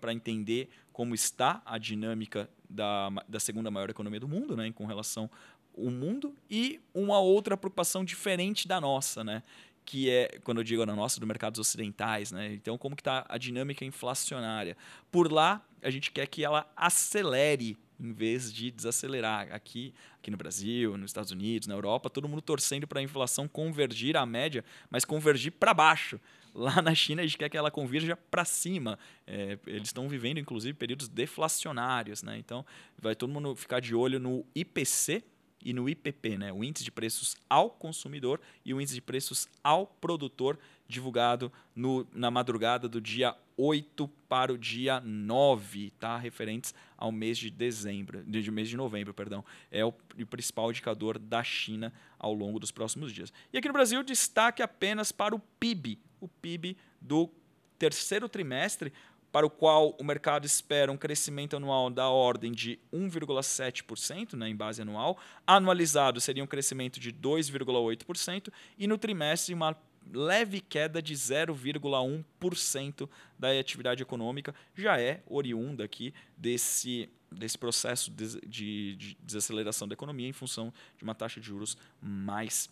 para 0.00 0.12
entender 0.12 0.68
como 0.92 1.14
está 1.14 1.62
a 1.64 1.78
dinâmica 1.78 2.48
da, 2.68 3.10
da 3.28 3.38
segunda 3.38 3.70
maior 3.70 3.90
economia 3.90 4.20
do 4.20 4.28
mundo, 4.28 4.56
né, 4.56 4.72
com 4.72 4.86
relação 4.86 5.30
ao 5.76 5.90
mundo, 5.90 6.34
e 6.50 6.80
uma 6.94 7.20
outra 7.20 7.56
preocupação 7.56 8.04
diferente 8.04 8.66
da 8.66 8.80
nossa, 8.80 9.22
né, 9.22 9.42
que 9.86 10.10
é, 10.10 10.40
quando 10.42 10.58
eu 10.58 10.64
digo 10.64 10.84
na 10.84 10.96
nossa, 10.96 11.20
do 11.20 11.26
mercados 11.26 11.60
ocidentais, 11.60 12.32
né? 12.32 12.52
Então, 12.52 12.76
como 12.76 12.96
que 12.96 13.02
está 13.02 13.24
a 13.28 13.38
dinâmica 13.38 13.84
inflacionária? 13.84 14.76
Por 15.12 15.30
lá, 15.30 15.64
a 15.80 15.90
gente 15.90 16.10
quer 16.10 16.26
que 16.26 16.44
ela 16.44 16.68
acelere 16.76 17.78
em 17.98 18.12
vez 18.12 18.52
de 18.52 18.70
desacelerar. 18.70 19.52
Aqui, 19.52 19.92
aqui 20.18 20.30
no 20.30 20.36
Brasil, 20.36 20.96
nos 20.96 21.10
Estados 21.10 21.30
Unidos, 21.30 21.68
na 21.68 21.74
Europa, 21.74 22.10
todo 22.10 22.28
mundo 22.28 22.42
torcendo 22.42 22.86
para 22.86 23.00
a 23.00 23.02
inflação 23.02 23.48
convergir 23.48 24.16
à 24.16 24.24
média, 24.24 24.64
mas 24.90 25.04
convergir 25.04 25.52
para 25.52 25.74
baixo. 25.74 26.20
Lá 26.54 26.80
na 26.80 26.94
China, 26.94 27.20
a 27.22 27.26
gente 27.26 27.36
quer 27.36 27.50
que 27.50 27.56
ela 27.56 27.70
convirja 27.70 28.16
para 28.16 28.44
cima. 28.44 28.98
É, 29.26 29.58
eles 29.66 29.88
estão 29.88 30.08
vivendo, 30.08 30.38
inclusive, 30.38 30.72
períodos 30.72 31.08
deflacionários. 31.08 32.22
Né? 32.22 32.38
Então, 32.38 32.64
vai 32.98 33.14
todo 33.14 33.30
mundo 33.30 33.54
ficar 33.54 33.80
de 33.80 33.94
olho 33.94 34.18
no 34.18 34.44
IPC, 34.54 35.22
e 35.66 35.72
no 35.72 35.88
IPP, 35.88 36.38
né, 36.38 36.52
o 36.52 36.62
índice 36.62 36.84
de 36.84 36.92
preços 36.92 37.36
ao 37.50 37.70
consumidor 37.70 38.40
e 38.64 38.72
o 38.72 38.80
índice 38.80 38.94
de 38.94 39.00
preços 39.00 39.48
ao 39.64 39.84
produtor, 39.84 40.56
divulgado 40.88 41.52
no, 41.74 42.06
na 42.12 42.30
madrugada 42.30 42.88
do 42.88 43.00
dia 43.00 43.34
8 43.56 44.08
para 44.28 44.52
o 44.52 44.58
dia 44.58 45.00
9, 45.00 45.92
tá? 45.98 46.16
referentes 46.16 46.74
ao 46.96 47.10
mês 47.10 47.38
de 47.38 47.50
dezembro, 47.50 48.22
de 48.24 48.50
mês 48.50 48.68
de 48.68 48.76
novembro, 48.76 49.14
perdão. 49.14 49.44
É 49.70 49.84
o, 49.84 49.92
principal 49.92 50.70
indicador 50.70 51.18
da 51.18 51.42
China 51.42 51.92
ao 52.18 52.34
longo 52.34 52.58
dos 52.58 52.70
próximos 52.70 53.12
dias. 53.12 53.32
E 53.52 53.58
aqui 53.58 53.68
no 53.68 53.74
Brasil, 53.74 54.02
destaque 54.02 54.62
apenas 54.62 55.10
para 55.10 55.34
o 55.34 55.38
PIB, 55.38 55.98
o 56.20 56.28
PIB 56.28 56.76
do 57.00 57.30
terceiro 57.78 58.28
trimestre, 58.28 58.92
para 59.32 59.46
o 59.46 59.50
qual 59.50 59.94
o 60.00 60.04
mercado 60.04 60.46
espera 60.46 60.90
um 60.90 60.96
crescimento 60.96 61.56
anual 61.56 61.90
da 61.90 62.08
ordem 62.08 62.52
de 62.52 62.78
1,7%, 62.92 64.32
né, 64.32 64.48
em 64.48 64.56
base 64.56 64.80
anual. 64.80 65.18
Anualizado 65.46 66.22
seria 66.22 66.42
um 66.42 66.46
crescimento 66.46 66.98
de 66.98 67.12
2,8% 67.12 68.50
e 68.78 68.86
no 68.86 68.96
trimestre 68.96 69.52
uma 69.52 69.76
leve 70.12 70.60
queda 70.60 71.02
de 71.02 71.14
0,1% 71.14 73.08
da 73.38 73.50
atividade 73.50 74.02
econômica 74.02 74.54
já 74.74 75.00
é 75.00 75.22
oriunda 75.26 75.84
aqui 75.84 76.12
desse, 76.36 77.08
desse 77.30 77.58
processo 77.58 78.10
de, 78.10 78.40
de, 78.46 78.96
de, 78.96 79.16
desaceleração 79.20 79.86
da 79.88 79.94
economia 79.94 80.28
em 80.28 80.32
função 80.32 80.72
de 80.96 81.04
uma 81.04 81.14
taxa 81.14 81.40
de 81.40 81.46
juros 81.46 81.76
mais 82.00 82.68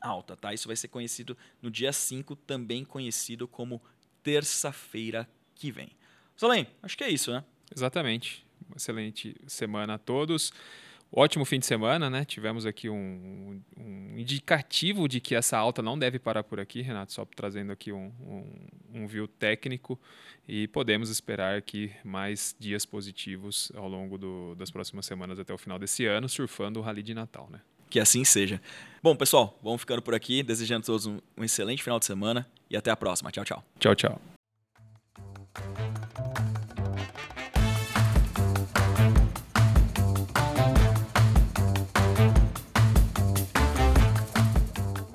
alta. 0.00 0.36
Tá? 0.36 0.52
Isso 0.52 0.66
vai 0.66 0.76
ser 0.76 0.88
conhecido 0.88 1.36
no 1.60 1.70
dia 1.70 1.92
5, 1.92 2.36
também 2.36 2.84
conhecido 2.84 3.46
como 3.48 3.82
terça-feira 4.22 5.28
que 5.54 5.70
vem. 5.70 5.90
Solém, 6.36 6.66
acho 6.82 6.96
que 6.96 7.04
é 7.04 7.10
isso, 7.10 7.30
né? 7.30 7.44
Exatamente. 7.74 8.46
Uma 8.68 8.76
excelente 8.76 9.36
semana 9.46 9.94
a 9.94 9.98
todos. 9.98 10.52
Ótimo 11.14 11.44
fim 11.44 11.58
de 11.58 11.66
semana, 11.66 12.08
né? 12.08 12.24
Tivemos 12.24 12.64
aqui 12.64 12.88
um, 12.88 13.60
um, 13.76 14.14
indicativo 14.16 15.06
de 15.06 15.20
que 15.20 15.34
essa 15.34 15.58
alta 15.58 15.82
não 15.82 15.98
deve 15.98 16.18
parar 16.18 16.42
por 16.42 16.58
aqui, 16.58 16.80
Renato, 16.80 17.12
só 17.12 17.26
trazendo 17.36 17.70
aqui 17.70 17.92
um, 17.92 18.10
um, 18.22 19.02
um 19.02 19.06
view 19.06 19.28
técnico 19.28 20.00
e 20.48 20.66
podemos 20.68 21.10
esperar 21.10 21.58
aqui 21.58 21.92
mais 22.02 22.56
dias 22.58 22.86
positivos 22.86 23.70
ao 23.74 23.86
longo 23.88 24.16
do, 24.16 24.54
das 24.54 24.70
próximas 24.70 25.04
semanas 25.04 25.38
até 25.38 25.52
o 25.52 25.58
final 25.58 25.78
desse 25.78 26.06
ano, 26.06 26.30
surfando 26.30 26.80
o 26.80 26.82
Rally 26.82 27.02
de 27.02 27.12
Natal, 27.12 27.46
né? 27.52 27.60
Que 27.90 28.00
assim 28.00 28.24
seja. 28.24 28.58
Bom, 29.02 29.14
pessoal, 29.14 29.58
vamos 29.62 29.82
ficando 29.82 30.00
por 30.00 30.14
aqui, 30.14 30.42
desejando 30.42 30.80
a 30.80 30.86
todos 30.86 31.04
um, 31.04 31.18
um 31.36 31.44
excelente 31.44 31.82
final 31.82 31.98
de 31.98 32.06
semana 32.06 32.50
e 32.70 32.76
até 32.76 32.90
a 32.90 32.96
próxima. 32.96 33.30
Tchau, 33.30 33.44
tchau. 33.44 33.62
Tchau, 33.78 33.94
tchau. 33.94 34.20